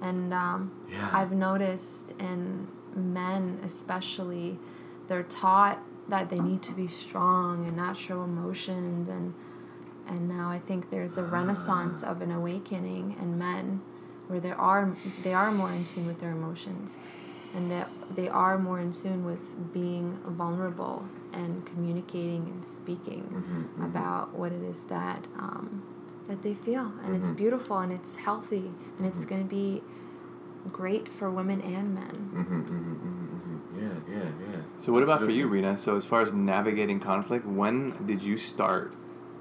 And 0.00 0.32
um, 0.34 0.72
Yeah. 0.90 1.08
I've 1.12 1.32
noticed 1.32 2.12
in 2.18 2.68
men, 2.96 3.60
especially, 3.62 4.58
they're 5.08 5.22
taught 5.24 5.78
that 6.08 6.30
they 6.30 6.40
need 6.40 6.62
to 6.62 6.72
be 6.72 6.86
strong 6.86 7.66
and 7.66 7.76
not 7.76 7.96
show 7.96 8.22
emotions, 8.24 9.08
and 9.08 9.34
and 10.08 10.28
now 10.28 10.48
I 10.50 10.60
think 10.60 10.90
there's 10.90 11.18
a 11.18 11.24
renaissance 11.24 12.02
of 12.04 12.22
an 12.22 12.30
awakening 12.30 13.16
in 13.20 13.38
men, 13.38 13.80
where 14.28 14.40
they 14.40 14.52
are 14.52 14.94
they 15.22 15.34
are 15.34 15.50
more 15.52 15.70
in 15.72 15.84
tune 15.84 16.06
with 16.06 16.20
their 16.20 16.30
emotions 16.30 16.96
and 17.54 17.70
that 17.70 17.88
they 18.14 18.28
are 18.28 18.58
more 18.58 18.78
in 18.80 18.90
tune 18.92 19.24
with 19.24 19.72
being 19.72 20.18
vulnerable 20.26 21.06
and 21.32 21.64
communicating 21.64 22.42
and 22.48 22.64
speaking 22.64 23.22
Mhm, 23.24 23.68
mhm. 23.78 23.84
about 23.86 24.34
what 24.34 24.52
it 24.52 24.62
is 24.62 24.84
that 24.84 25.24
um, 25.38 25.82
that 26.28 26.42
they 26.42 26.54
feel, 26.54 26.92
and 27.04 27.14
it's 27.16 27.30
Mhm. 27.30 27.36
beautiful 27.36 27.78
and 27.78 27.92
it's 27.92 28.16
healthy 28.16 28.72
and 28.98 29.06
it's 29.06 29.24
Mhm. 29.24 29.28
going 29.28 29.42
to 29.42 29.48
be 29.48 29.82
great 30.72 31.08
for 31.08 31.30
women 31.30 31.60
and 31.60 31.94
men. 31.94 32.30
Mhm, 32.34 32.44
mhm, 32.44 32.96
mhm, 33.06 33.26
mhm. 33.36 33.58
Yeah, 33.80 34.14
yeah, 34.14 34.24
yeah. 34.52 34.60
So 34.76 34.92
what 34.92 35.02
about 35.02 35.20
for 35.20 35.30
you, 35.30 35.46
Rena? 35.48 35.76
So 35.76 35.96
as 35.96 36.04
far 36.04 36.20
as 36.22 36.32
navigating 36.32 37.00
conflict, 37.00 37.46
when 37.46 37.94
did 38.06 38.22
you 38.22 38.36
start 38.38 38.92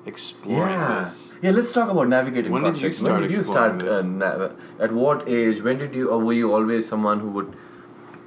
exploring 0.05 0.73
Yeah. 0.73 1.03
this? 1.03 1.33
Yeah, 1.41 1.51
let's 1.51 1.71
talk 1.73 1.89
about 1.89 2.07
navigating 2.09 2.51
When 2.51 2.63
did 2.63 2.75
you 2.77 2.89
conflict. 2.89 2.95
start 2.95 3.11
when 3.13 3.21
did 3.23 3.33
you 3.33 3.39
exploring 3.41 3.79
start? 3.79 3.91
Uh, 3.91 4.01
this? 4.01 4.05
na- 4.05 4.83
at 4.85 4.91
what 4.91 5.27
age? 5.27 5.61
When 5.63 5.77
did 5.77 5.95
you? 5.95 6.09
Or 6.09 6.19
were 6.19 6.33
you 6.33 6.53
always 6.53 6.88
someone 6.88 7.19
who 7.19 7.29
would 7.29 7.55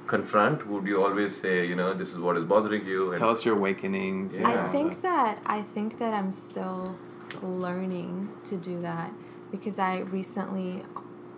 confront? 0.07 0.67
Would 0.67 0.85
you 0.87 1.03
always 1.03 1.35
say, 1.35 1.65
you 1.65 1.75
know, 1.75 1.93
this 1.93 2.11
is 2.11 2.17
what 2.19 2.35
is 2.37 2.43
bothering 2.43 2.85
you? 2.85 3.11
And 3.11 3.19
Tell 3.19 3.29
us 3.29 3.45
your 3.45 3.55
awakenings. 3.57 4.39
Yeah. 4.39 4.65
I 4.65 4.67
think 4.69 5.01
that 5.03 5.39
I 5.45 5.61
think 5.61 5.99
that 5.99 6.13
I'm 6.13 6.31
still 6.31 6.97
learning 7.41 8.29
to 8.45 8.57
do 8.57 8.81
that 8.81 9.11
because 9.51 9.79
I 9.79 9.99
recently 9.99 10.83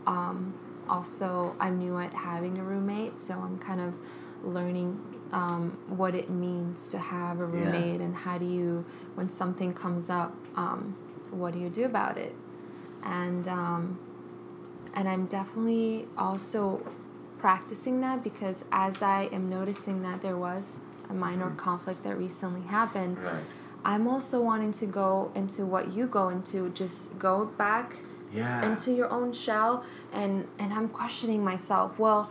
um, 0.08 0.54
also 0.90 1.56
I'm 1.60 1.80
new 1.80 1.98
at 1.98 2.14
having 2.14 2.58
a 2.58 2.64
roommate, 2.64 3.20
so 3.20 3.34
I'm 3.36 3.58
kind 3.60 3.82
of 3.82 3.94
learning 4.44 5.00
um, 5.32 5.78
what 5.88 6.16
it 6.16 6.30
means 6.30 6.90
to 6.90 6.98
have 6.98 7.40
a 7.40 7.46
Yeah. 7.46 7.48
roommate 7.66 8.02
and 8.02 8.16
how 8.16 8.38
do 8.38 8.46
you 8.46 8.86
when 9.16 9.30
something 9.30 9.74
comes 9.74 10.10
up, 10.10 10.34
um, 10.56 10.96
what 11.32 11.54
do 11.54 11.60
you 11.60 11.70
do 11.70 11.86
about 11.86 12.18
it? 12.18 12.36
And 13.04 13.48
um, 13.48 14.00
and 14.94 15.08
I'm 15.08 15.26
definitely 15.28 16.08
also 16.18 16.82
practicing 17.40 18.02
that 18.02 18.24
because 18.24 18.66
as 18.72 19.02
I 19.02 19.24
am 19.32 19.50
noticing 19.50 20.02
that 20.04 20.22
there 20.22 20.38
was 20.38 20.80
a 21.10 21.14
minor 21.14 21.52
conflict 21.52 22.04
that 22.04 22.18
recently 22.18 22.62
happened, 22.62 23.18
Right. 23.18 23.44
I'm 23.84 24.08
also 24.08 24.42
wanting 24.42 24.74
to 24.74 24.86
go 24.86 25.32
into 25.34 25.66
what 25.66 25.92
you 25.92 26.06
go 26.06 26.30
into, 26.30 26.70
just 26.70 27.18
go 27.18 27.46
back 27.58 27.96
Yeah. 28.34 28.66
into 28.66 28.92
your 28.94 29.10
own 29.12 29.34
shell 29.34 29.84
and 30.14 30.48
and 30.60 30.74
I'm 30.74 30.88
questioning 30.90 31.44
myself, 31.44 32.00
well, 32.00 32.30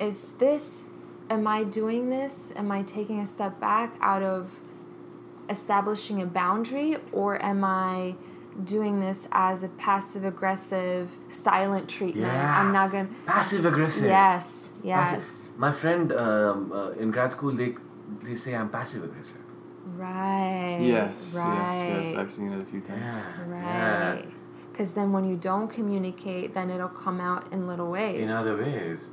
is 0.00 0.32
this 0.32 0.90
am 1.30 1.46
I 1.46 1.64
doing 1.64 2.10
this? 2.10 2.52
Am 2.56 2.70
I 2.72 2.82
taking 2.82 3.20
a 3.20 3.26
step 3.26 3.60
back 3.60 3.94
out 4.00 4.22
of 4.22 4.60
establishing 5.48 6.22
a 6.22 6.26
boundary 6.26 6.96
or 7.12 7.42
am 7.42 7.64
I 7.64 8.16
doing 8.64 9.00
this 9.00 9.26
as 9.32 9.62
a 9.62 9.68
passive 9.68 10.24
aggressive 10.24 11.16
silent 11.28 11.88
treatment? 11.88 12.26
Yeah. 12.26 12.60
I'm 12.60 12.72
not 12.72 12.90
going 12.92 13.08
to 13.08 13.14
Passive 13.26 13.64
aggressive. 13.66 14.04
Yes. 14.06 14.70
Yes. 14.82 15.10
Passive- 15.10 15.58
My 15.58 15.72
friend 15.72 16.12
um, 16.12 16.72
uh, 16.72 16.90
in 16.92 17.10
grad 17.10 17.32
school, 17.32 17.52
they 17.52 17.74
they 18.22 18.34
say 18.36 18.54
I'm 18.54 18.68
passive 18.70 19.02
aggressive. 19.04 19.38
Right. 19.96 20.78
Yes, 20.82 21.34
Right. 21.34 21.86
yes, 21.88 22.06
yes. 22.06 22.16
I've 22.18 22.32
seen 22.32 22.52
it 22.52 22.60
a 22.60 22.64
few 22.64 22.80
times. 22.80 23.00
Yeah. 23.02 23.24
Right. 23.46 24.24
Because 24.74 24.92
then 24.94 25.12
when 25.12 25.24
you 25.24 25.36
don't 25.36 25.68
communicate, 25.68 26.52
then 26.52 26.68
it'll 26.68 26.88
come 26.88 27.20
out 27.20 27.52
in 27.52 27.68
little 27.68 27.88
ways. 27.92 28.18
In 28.28 28.28
other 28.30 28.56
ways. 28.56 29.06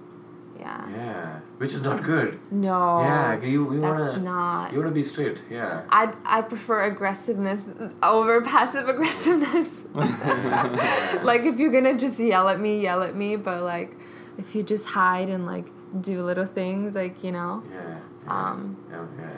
Yeah. 0.60 0.90
Yeah. 0.90 1.40
Which 1.60 1.72
is 1.74 1.84
not 1.84 2.02
good. 2.02 2.40
No. 2.52 3.02
yeah. 3.02 3.40
You, 3.40 3.72
you 3.76 3.80
That's 3.80 4.04
wanna 4.18 4.24
not. 4.24 4.74
you 4.74 4.80
wanna 4.80 4.90
be 4.90 5.04
straight. 5.04 5.38
Yeah. 5.52 5.84
I 5.92 6.14
I 6.26 6.42
prefer 6.42 6.84
aggressiveness 6.86 7.64
over 8.02 8.42
passive 8.42 8.90
aggressiveness. 8.90 9.86
like 9.94 11.42
if 11.42 11.60
you're 11.60 11.72
gonna 11.72 11.96
just 11.96 12.20
yell 12.20 12.50
at 12.50 12.60
me, 12.60 12.82
yell 12.82 13.04
at 13.04 13.16
me. 13.16 13.36
But 13.36 13.62
like, 13.62 13.96
if 14.40 14.56
you 14.56 14.64
just 14.64 14.86
hide 14.88 15.30
and 15.30 15.46
like 15.46 15.68
do 16.02 16.24
little 16.24 16.48
things, 16.48 16.96
like 16.96 17.24
you 17.24 17.32
know, 17.32 17.62
Yeah. 17.72 17.98
yeah, 18.26 18.50
Um, 18.50 18.78
Yeah. 18.90 19.06
yeah. 19.20 19.38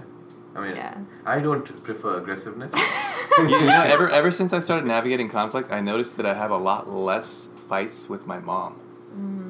I 0.56 0.62
mean, 0.62 0.76
yeah. 0.76 1.00
I 1.26 1.40
don't 1.40 1.84
prefer 1.84 2.18
aggressiveness. 2.18 2.74
you, 3.40 3.50
you 3.50 3.66
know, 3.66 3.82
ever 3.82 4.10
ever 4.10 4.32
since 4.32 4.54
I 4.54 4.60
started 4.60 4.86
navigating 4.86 5.30
conflict, 5.30 5.72
I 5.72 5.82
noticed 5.82 6.18
that 6.18 6.26
I 6.26 6.34
have 6.34 6.52
a 6.52 6.58
lot 6.58 6.90
less 6.90 7.50
fights 7.68 8.10
with 8.10 8.28
my 8.28 8.40
mom. 8.40 8.80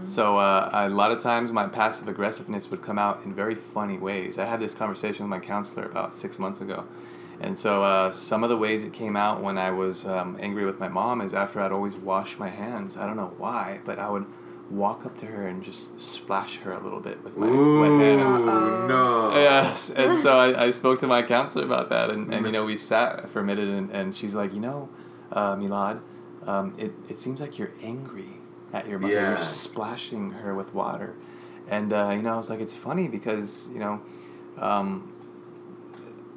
So 0.06 0.38
uh, 0.38 0.70
a 0.74 0.90
lot 0.90 1.12
of 1.12 1.22
times 1.22 1.52
my 1.54 1.68
passive 1.68 2.10
aggressiveness 2.10 2.70
would 2.70 2.82
come 2.82 3.00
out 3.00 3.24
in 3.24 3.34
very 3.34 3.56
funny 3.56 3.98
ways. 3.98 4.38
I 4.38 4.46
had 4.46 4.60
this 4.60 4.74
conversation 4.74 5.24
with 5.24 5.30
my 5.30 5.40
counselor 5.40 5.86
about 5.86 6.14
six 6.14 6.38
months 6.38 6.60
ago, 6.60 6.86
and 7.40 7.58
so 7.58 7.84
uh, 7.84 8.12
some 8.12 8.44
of 8.44 8.50
the 8.50 8.58
ways 8.58 8.84
it 8.84 8.92
came 8.92 9.16
out 9.16 9.42
when 9.42 9.58
I 9.58 9.72
was 9.72 10.06
um, 10.06 10.38
angry 10.42 10.66
with 10.66 10.80
my 10.80 10.90
mom 10.90 11.22
is 11.22 11.34
after 11.34 11.62
I'd 11.62 11.72
always 11.72 11.96
wash 11.96 12.38
my 12.38 12.50
hands. 12.50 12.98
I 12.98 13.06
don't 13.06 13.16
know 13.16 13.34
why, 13.38 13.80
but 13.86 14.00
I 14.00 14.10
would 14.10 14.26
walk 14.74 15.06
up 15.06 15.18
to 15.20 15.26
her 15.28 15.48
and 15.48 15.64
just 15.64 16.00
splash 16.00 16.58
her 16.58 16.72
a 16.72 16.80
little 16.82 17.00
bit 17.00 17.24
with 17.24 17.38
my 17.38 17.48
wet 17.48 18.02
hands. 18.02 18.42
Uh-oh. 18.42 18.88
no. 18.88 19.34
Yes, 19.40 19.90
and 19.90 20.18
so 20.18 20.38
I, 20.38 20.66
I 20.66 20.72
spoke 20.72 21.00
to 21.00 21.08
my 21.08 21.22
counselor 21.24 21.66
about 21.66 21.90
that, 21.90 22.10
and, 22.10 22.34
and 22.34 22.46
you 22.46 22.52
know 22.52 22.66
we 22.66 22.76
sat 22.76 23.30
for 23.30 23.40
a 23.40 23.44
minute, 23.44 23.70
and, 23.70 23.92
and 23.92 24.16
she's 24.16 24.34
like, 24.34 24.54
you 24.54 24.60
know, 24.60 24.90
uh, 25.32 25.56
Milad, 25.56 26.02
um, 26.46 26.74
it 26.78 26.94
it 27.10 27.20
seems 27.20 27.40
like 27.40 27.58
you're 27.58 27.72
angry 27.82 28.40
at 28.74 28.88
your 28.88 29.00
mother. 29.00 29.14
Yeah. 29.14 29.30
You're 29.30 29.38
splashing 29.38 30.32
her 30.32 30.56
with 30.56 30.74
water, 30.74 31.16
and 31.68 31.94
uh, 31.94 32.12
you 32.16 32.22
know 32.22 32.34
I 32.34 32.38
was 32.38 32.50
like, 32.50 32.60
it's 32.60 32.76
funny 32.76 33.08
because 33.08 33.70
you 33.72 33.80
know, 33.80 34.02
um, 34.58 35.14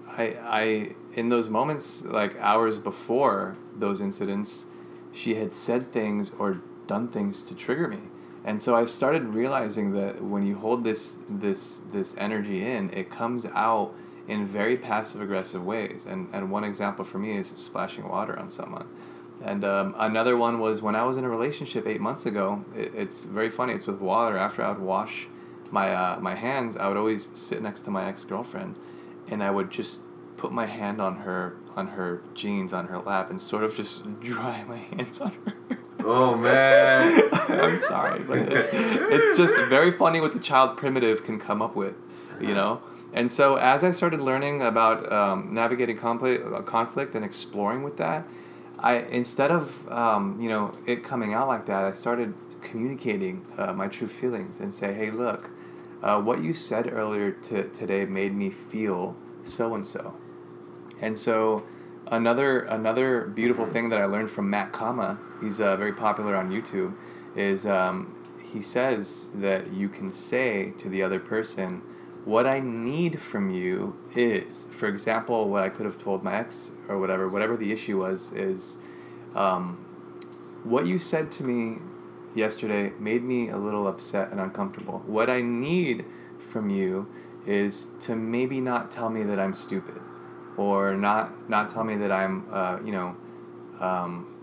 I 0.07 0.37
I 0.43 0.91
in 1.15 1.31
those 1.31 1.49
moments 1.49 2.05
like 2.05 2.37
hours 2.39 2.79
before 2.79 3.57
those 3.75 4.01
incidents, 4.01 4.67
she 5.13 5.35
had 5.37 5.55
said 5.55 5.93
things 5.93 6.33
or 6.39 6.61
done 6.87 7.09
things 7.09 7.43
to 7.45 7.55
trigger 7.55 7.89
me. 7.89 7.99
And 8.47 8.63
so 8.63 8.77
I 8.77 8.85
started 8.85 9.25
realizing 9.25 9.93
that 9.95 10.23
when 10.23 10.47
you 10.47 10.55
hold 10.55 10.85
this 10.85 11.19
this 11.29 11.83
this 11.93 12.17
energy 12.17 12.65
in, 12.65 12.91
it 12.91 13.11
comes 13.11 13.45
out 13.45 13.93
in 14.29 14.47
very 14.47 14.77
passive 14.77 15.21
aggressive 15.21 15.67
ways. 15.67 16.07
And 16.07 16.29
and 16.33 16.49
one 16.49 16.63
example 16.63 17.05
for 17.05 17.19
me 17.19 17.37
is 17.37 17.49
splashing 17.49 18.09
water 18.09 18.39
on 18.39 18.49
someone. 18.49 18.87
And 19.43 19.65
um, 19.65 19.95
another 19.99 20.37
one 20.37 20.61
was 20.61 20.81
when 20.81 20.95
I 20.95 21.03
was 21.03 21.17
in 21.17 21.25
a 21.25 21.29
relationship 21.29 21.89
eight 21.89 22.01
months 22.01 22.25
ago. 22.25 22.65
It, 22.75 22.93
it's 22.95 23.25
very 23.25 23.51
funny. 23.51 23.73
It's 23.75 23.87
with 23.89 24.01
water. 24.01 24.39
After 24.39 24.63
I 24.63 24.71
would 24.71 24.79
wash 24.79 25.27
my 25.73 25.93
uh, 25.93 26.21
my 26.21 26.37
hands, 26.37 26.77
I 26.77 26.87
would 26.87 26.97
always 26.97 27.31
sit 27.35 27.61
next 27.61 27.81
to 27.83 27.91
my 27.91 28.07
ex 28.07 28.25
girlfriend, 28.25 28.79
and 29.27 29.43
I 29.43 29.51
would 29.51 29.73
just 29.73 29.99
put 30.37 30.53
my 30.53 30.67
hand 30.67 31.01
on 31.01 31.17
her 31.17 31.57
on 31.75 31.89
her 31.89 32.23
jeans 32.35 32.73
on 32.73 32.87
her 32.87 33.01
lap 33.01 33.29
and 33.29 33.43
sort 33.43 33.65
of 33.65 33.75
just 33.75 34.21
dry 34.21 34.63
my 34.69 34.79
hands 34.79 35.21
on 35.21 35.33
her. 35.45 35.56
Oh 36.07 36.37
man. 36.37 37.29
I'm 37.49 37.79
sorry, 37.79 38.23
but 38.23 38.39
it's 38.51 39.37
just 39.37 39.57
very 39.69 39.91
funny 39.91 40.21
what 40.21 40.33
the 40.33 40.39
child 40.39 40.77
primitive 40.77 41.25
can 41.25 41.41
come 41.41 41.61
up 41.61 41.75
with, 41.75 41.95
you 42.41 42.55
know. 42.55 42.81
And 43.13 43.31
so 43.33 43.57
as 43.57 43.83
I 43.83 43.91
started 43.91 44.21
learning 44.21 44.63
about 44.63 45.11
um, 45.11 45.53
navigating 45.53 45.99
conflict, 45.99 46.67
conflict 46.67 47.15
and 47.15 47.25
exploring 47.25 47.83
with 47.83 47.97
that, 47.97 48.29
I 48.79 48.99
instead 48.99 49.51
of 49.51 49.91
um, 49.91 50.41
you 50.41 50.49
know 50.49 50.77
it 50.87 51.03
coming 51.03 51.35
out 51.35 51.49
like 51.49 51.67
that, 51.67 51.83
I 51.83 51.93
started 51.93 52.35
communicating 52.63 53.45
uh, 53.59 53.73
my 53.73 53.89
true 53.89 54.09
feelings 54.09 54.61
and 54.61 54.75
say, 54.75 54.95
hey, 54.95 55.11
look, 55.11 55.51
uh, 56.03 56.21
what 56.21 56.41
you 56.41 56.53
said 56.53 56.93
earlier 56.93 57.33
to 57.33 57.69
today 57.71 58.05
made 58.05 58.35
me 58.35 58.51
feel 58.51 59.17
so 59.43 59.75
and 59.75 59.85
so. 59.85 60.15
And 61.01 61.19
so 61.19 61.65
another 62.09 62.61
another 62.61 63.27
beautiful 63.27 63.67
thing 63.67 63.89
that 63.91 63.99
I 63.99 64.05
learned 64.05 64.31
from 64.31 64.51
Matt 64.51 64.73
Kama, 64.73 65.19
he's 65.41 65.61
uh, 65.61 65.77
very 65.77 65.93
popular 65.93 66.37
on 66.37 66.51
YouTube, 66.51 66.95
is 67.35 67.67
um, 67.67 68.15
he 68.43 68.63
says 68.63 69.31
that 69.35 69.73
you 69.73 69.89
can 69.89 70.13
say 70.13 70.73
to 70.79 70.89
the 70.89 71.03
other 71.03 71.19
person, 71.19 71.83
"What 72.25 72.47
I 72.47 72.61
need 72.61 73.21
from 73.21 73.51
you 73.51 73.97
is," 74.15 74.67
for 74.71 74.87
example, 74.89 75.49
what 75.49 75.63
I 75.63 75.69
could 75.69 75.87
have 75.87 75.99
told 75.99 76.23
my 76.23 76.37
ex 76.37 76.71
or 76.89 76.99
whatever, 76.99 77.29
whatever 77.29 77.57
the 77.57 77.73
issue 77.73 77.99
was, 78.01 78.33
is, 78.33 78.79
um, 79.35 79.85
what 80.65 80.87
you 80.87 80.99
said 80.99 81.31
to 81.33 81.45
me 81.45 81.79
yesterday 82.35 82.93
made 82.99 83.23
me 83.23 83.49
a 83.49 83.57
little 83.57 83.89
upset 83.89 84.31
and 84.31 84.41
uncomfortable. 84.41 85.03
What 85.07 85.31
I 85.31 85.41
need 85.41 86.05
from 86.39 86.71
you 86.71 87.09
is 87.47 87.87
to 88.01 88.15
maybe 88.15 88.61
not 88.61 88.91
tell 88.91 89.09
me 89.09 89.23
that 89.23 89.39
I'm 89.39 89.55
stupid, 89.55 90.01
or 90.57 90.95
not 90.95 91.49
not 91.49 91.69
tell 91.69 91.85
me 91.85 91.97
that 91.97 92.13
I'm 92.13 92.47
uh, 92.51 92.79
you 92.85 92.93
know 92.93 93.17
um, 93.81 94.35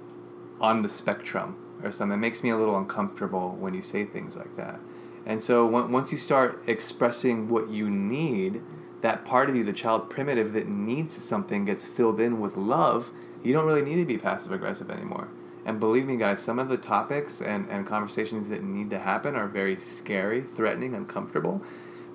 on 0.60 0.82
the 0.82 0.90
spectrum 0.90 1.58
or 1.84 1.92
something. 1.92 2.18
It 2.18 2.22
makes 2.22 2.44
me 2.44 2.50
a 2.50 2.58
little 2.58 2.78
uncomfortable 2.78 3.52
when 3.52 3.74
you 3.74 3.82
say 3.82 4.06
things 4.06 4.38
like 4.38 4.56
that. 4.56 4.80
And 5.26 5.42
so 5.42 5.66
when, 5.66 5.92
once 5.92 6.12
you 6.12 6.18
start 6.18 6.64
expressing 6.68 7.48
what 7.50 7.70
you 7.70 7.90
need, 7.90 8.62
that 9.02 9.26
part 9.26 9.50
of 9.50 9.56
you, 9.56 9.64
the 9.64 9.74
child 9.74 10.10
primitive 10.10 10.54
that 10.54 10.68
needs 10.68 11.22
something, 11.24 11.66
gets 11.66 11.86
filled 11.86 12.20
in 12.20 12.40
with 12.40 12.56
love. 12.58 13.12
You 13.44 13.54
don't 13.54 13.66
really 13.66 13.82
need 13.82 13.98
to 13.98 14.06
be 14.06 14.18
passive 14.18 14.52
aggressive 14.52 14.90
anymore. 14.90 15.28
And 15.66 15.80
believe 15.80 16.06
me, 16.06 16.18
guys, 16.18 16.42
some 16.42 16.60
of 16.60 16.68
the 16.68 16.78
topics 16.78 17.42
and, 17.42 17.70
and 17.70 17.86
conversations 17.88 18.50
that 18.50 18.64
need 18.64 18.90
to 18.90 19.00
happen 19.00 19.36
are 19.36 19.48
very 19.48 19.78
scary, 19.78 20.42
threatening, 20.42 20.94
uncomfortable. 20.94 21.62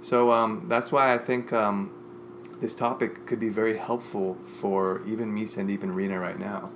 So 0.00 0.32
um, 0.32 0.66
that's 0.68 0.92
why 0.92 1.14
I 1.14 1.18
think 1.18 1.52
um, 1.52 1.90
this 2.60 2.74
topic 2.74 3.26
could 3.26 3.38
be 3.40 3.48
very 3.48 3.76
helpful 3.78 4.36
for 4.60 5.02
even 5.06 5.32
me, 5.32 5.44
Sandeep, 5.44 5.82
and 5.82 5.94
Rena 5.94 6.18
right 6.18 6.38
now. 6.38 6.70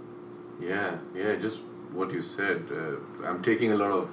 Yeah, 0.61 0.99
yeah, 1.15 1.35
just 1.37 1.59
what 1.93 2.13
you 2.13 2.23
said. 2.23 2.65
Uh, 2.71 3.27
I'm 3.27 3.43
taking 3.43 3.73
a 3.73 3.77
lot 3.77 3.91
of, 3.91 4.09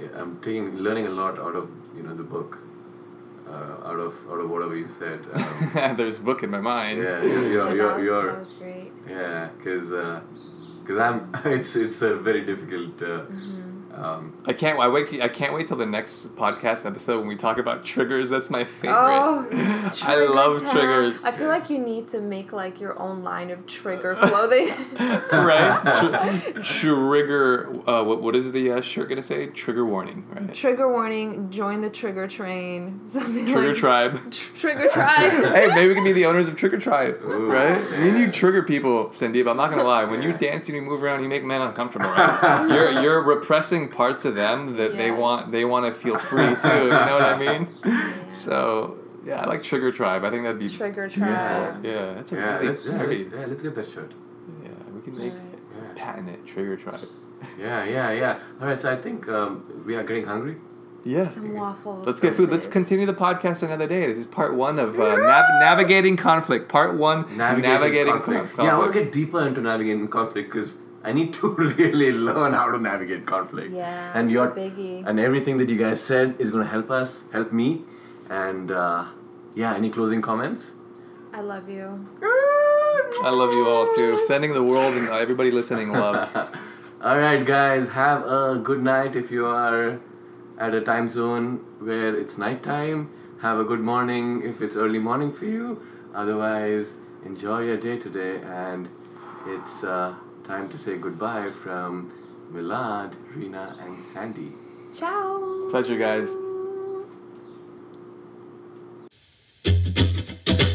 yeah, 0.00 0.08
I'm 0.20 0.38
taking, 0.40 0.76
learning 0.76 1.06
a 1.06 1.10
lot 1.10 1.38
out 1.38 1.56
of 1.56 1.68
you 1.96 2.02
know 2.04 2.14
the 2.14 2.22
book, 2.22 2.58
uh, 3.48 3.88
out 3.88 3.98
of 3.98 4.14
out 4.30 4.40
of 4.40 4.50
whatever 4.50 4.76
you 4.76 4.86
said. 4.88 5.20
Um, 5.34 5.96
There's 5.96 6.18
a 6.18 6.22
book 6.22 6.42
in 6.42 6.50
my 6.50 6.60
mind. 6.60 7.02
yeah, 7.02 7.22
you're, 7.22 7.48
you're, 7.52 7.68
Yeah, 7.68 7.74
you're, 7.74 7.88
that, 7.88 7.96
was, 7.96 8.04
you're 8.06 8.26
that 8.32 8.38
was 8.38 8.52
great. 8.52 8.92
yeah, 9.08 9.48
because 9.58 9.88
because 10.82 10.98
I'm 10.98 11.30
it's 11.44 11.74
it's 11.76 12.02
a 12.02 12.14
very 12.16 12.44
difficult. 12.44 13.02
Uh, 13.02 13.22
um, 13.98 14.40
I 14.44 14.52
can't. 14.52 14.78
I 14.78 14.88
wait. 14.88 15.20
I 15.20 15.28
can't 15.28 15.52
wait 15.52 15.66
till 15.66 15.76
the 15.76 15.86
next 15.86 16.36
podcast 16.36 16.86
episode 16.86 17.18
when 17.18 17.26
we 17.26 17.36
talk 17.36 17.58
about 17.58 17.84
triggers. 17.84 18.30
That's 18.30 18.48
my 18.48 18.62
favorite. 18.62 18.96
Oh, 18.96 19.48
I 20.02 20.24
love 20.26 20.62
town. 20.62 20.70
triggers. 20.72 21.24
I 21.24 21.32
feel 21.32 21.48
like 21.48 21.68
you 21.68 21.78
need 21.78 22.06
to 22.08 22.20
make 22.20 22.52
like 22.52 22.80
your 22.80 22.98
own 23.00 23.24
line 23.24 23.50
of 23.50 23.66
trigger 23.66 24.14
clothing. 24.14 24.68
right? 25.32 26.52
Tr- 26.54 26.60
trigger. 26.60 27.82
Uh, 27.88 28.04
what 28.04 28.22
what 28.22 28.36
is 28.36 28.52
the 28.52 28.70
uh, 28.72 28.80
shirt 28.80 29.08
gonna 29.08 29.22
say? 29.22 29.46
Trigger 29.46 29.84
warning. 29.84 30.24
Right. 30.30 30.54
trigger 30.54 30.90
warning. 30.90 31.50
Join 31.50 31.80
the 31.80 31.90
trigger 31.90 32.28
train. 32.28 33.00
Something 33.08 33.46
Trigger 33.46 33.68
like 33.68 33.76
Tribe. 33.76 34.30
Trigger 34.30 34.88
tribe. 34.88 35.54
hey, 35.54 35.68
maybe 35.74 35.88
we 35.88 35.94
can 35.94 36.04
be 36.04 36.12
the 36.12 36.26
owners 36.26 36.46
of 36.46 36.56
Trigger 36.56 36.78
Tribe, 36.78 37.20
Ooh, 37.24 37.50
right? 37.50 37.80
Me 37.98 38.10
and 38.10 38.18
you 38.18 38.30
trigger 38.30 38.62
people, 38.62 39.06
Sandeep. 39.06 39.48
I'm 39.50 39.56
not 39.56 39.70
gonna 39.70 39.82
lie. 39.82 40.04
When 40.04 40.22
you 40.22 40.32
dance 40.32 40.68
and 40.68 40.76
you 40.76 40.82
move 40.82 41.02
around, 41.02 41.22
you 41.22 41.28
make 41.28 41.44
men 41.44 41.60
uncomfortable. 41.60 42.08
Right? 42.08 42.68
you're 42.68 42.90
you're 43.02 43.22
repressing 43.22 43.87
parts 43.88 44.24
of 44.24 44.34
them 44.34 44.76
that 44.76 44.96
they 44.96 45.10
want. 45.10 45.52
They 45.52 45.64
want 45.64 45.86
to 45.86 45.92
feel 45.92 46.18
free 46.18 46.54
too. 46.62 46.68
You 46.68 46.88
know 46.90 47.18
what 47.18 47.22
I 47.22 47.38
mean? 47.58 47.68
So 48.30 48.98
yeah, 49.24 49.42
I 49.42 49.46
like 49.46 49.62
Trigger 49.62 49.92
Tribe. 49.92 50.24
I 50.24 50.30
think 50.30 50.42
that'd 50.44 50.58
be 50.58 50.68
Trigger 50.68 51.08
tribe. 51.08 51.84
yeah. 51.84 52.14
That's 52.14 52.32
a 52.32 52.36
yeah, 52.36 52.54
really 52.56 52.68
let's, 52.68 52.84
yeah, 52.86 52.98
very 52.98 53.18
let's, 53.18 53.30
yeah, 53.34 53.46
let's 53.46 53.62
get 53.62 53.74
that 53.74 53.88
shirt. 53.90 54.12
yeah. 54.62 54.68
We 54.94 55.00
can 55.02 55.18
make 55.18 55.32
Alright. 55.32 55.58
let's 55.78 55.90
patent 55.96 56.28
it. 56.30 56.46
Trigger 56.46 56.76
Tribe. 56.76 57.00
Yeah, 57.58 57.84
yeah, 57.84 58.10
yeah. 58.10 58.40
All 58.60 58.66
right, 58.66 58.80
so 58.80 58.92
I 58.92 58.96
think 58.96 59.28
um, 59.28 59.82
we 59.86 59.94
are 59.94 60.02
getting 60.02 60.24
hungry. 60.26 60.56
Yeah. 61.04 61.28
Some 61.28 61.54
waffles. 61.54 62.04
Let's 62.04 62.18
get 62.18 62.30
some 62.30 62.36
food. 62.36 62.50
Let's 62.50 62.66
continue 62.66 63.06
the 63.06 63.14
podcast 63.14 63.62
another 63.62 63.86
day. 63.86 64.06
This 64.06 64.18
is 64.18 64.26
part 64.26 64.56
one 64.56 64.76
of 64.80 64.98
uh, 64.98 65.14
nav- 65.14 65.44
navigating 65.60 66.16
conflict. 66.16 66.68
Part 66.68 66.96
one, 66.98 67.36
navigating, 67.36 68.12
conflict. 68.12 68.56
con- 68.56 68.66
Yeah, 68.66 68.74
I 68.74 68.78
want 68.78 68.92
to 68.92 69.04
get 69.04 69.12
deeper 69.12 69.46
into 69.46 69.60
navigating 69.60 70.08
conflict 70.08 70.50
because 70.52 70.78
I 71.04 71.12
need 71.12 71.34
to 71.34 71.48
really 71.54 72.12
learn 72.12 72.52
how 72.52 72.70
to 72.70 72.78
navigate 72.78 73.26
conflict. 73.26 73.72
Yeah, 73.72 74.18
and 74.18 74.30
your 74.30 74.52
and 74.58 75.20
everything 75.20 75.58
that 75.58 75.68
you 75.68 75.76
guys 75.76 76.00
said 76.00 76.36
is 76.38 76.50
going 76.50 76.64
to 76.64 76.70
help 76.70 76.90
us, 76.90 77.24
help 77.32 77.52
me, 77.52 77.82
and 78.28 78.70
uh, 78.70 79.06
yeah. 79.54 79.74
Any 79.74 79.90
closing 79.90 80.22
comments? 80.22 80.72
I 81.32 81.40
love 81.40 81.68
you. 81.68 82.06
I 82.22 83.30
love 83.30 83.52
you 83.52 83.66
all 83.68 83.92
too. 83.94 84.20
Sending 84.26 84.52
the 84.52 84.62
world 84.62 84.94
and 84.94 85.08
everybody 85.08 85.50
listening 85.50 85.92
love. 85.92 86.54
All 87.02 87.18
right, 87.18 87.44
guys. 87.44 87.88
Have 87.90 88.24
a 88.24 88.60
good 88.62 88.82
night 88.82 89.14
if 89.16 89.30
you 89.30 89.46
are 89.46 90.00
at 90.58 90.74
a 90.74 90.80
time 90.80 91.08
zone 91.08 91.64
where 91.78 92.16
it's 92.16 92.38
nighttime. 92.38 93.10
Have 93.40 93.58
a 93.58 93.64
good 93.64 93.80
morning 93.80 94.42
if 94.42 94.62
it's 94.62 94.76
early 94.76 94.98
morning 94.98 95.32
for 95.32 95.44
you. 95.44 95.80
Otherwise, 96.14 96.92
enjoy 97.24 97.60
your 97.62 97.76
day 97.76 97.98
today. 97.98 98.40
And 98.42 98.88
it's 99.46 99.84
uh, 99.84 100.14
time 100.48 100.66
to 100.70 100.78
say 100.78 100.96
goodbye 100.96 101.50
from 101.62 102.10
Milad, 102.50 103.12
Rena, 103.36 103.76
and 103.82 104.02
Sandy. 104.02 104.50
Ciao. 104.96 105.68
Pleasure, 105.68 105.98
guys. 105.98 106.30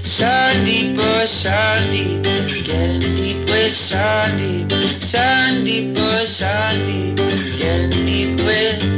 Sandeep, 0.05 0.99
oh 0.99 1.25
Sandeep, 1.25 2.23
getting 2.67 3.15
deep 3.15 3.49
with 3.49 3.73
Sandeep. 3.73 4.69
Sandeep, 5.01 5.97
oh 5.97 6.23
Sandeep, 6.23 7.17
getting 7.57 8.05
deep 8.05 8.45
with 8.45 8.93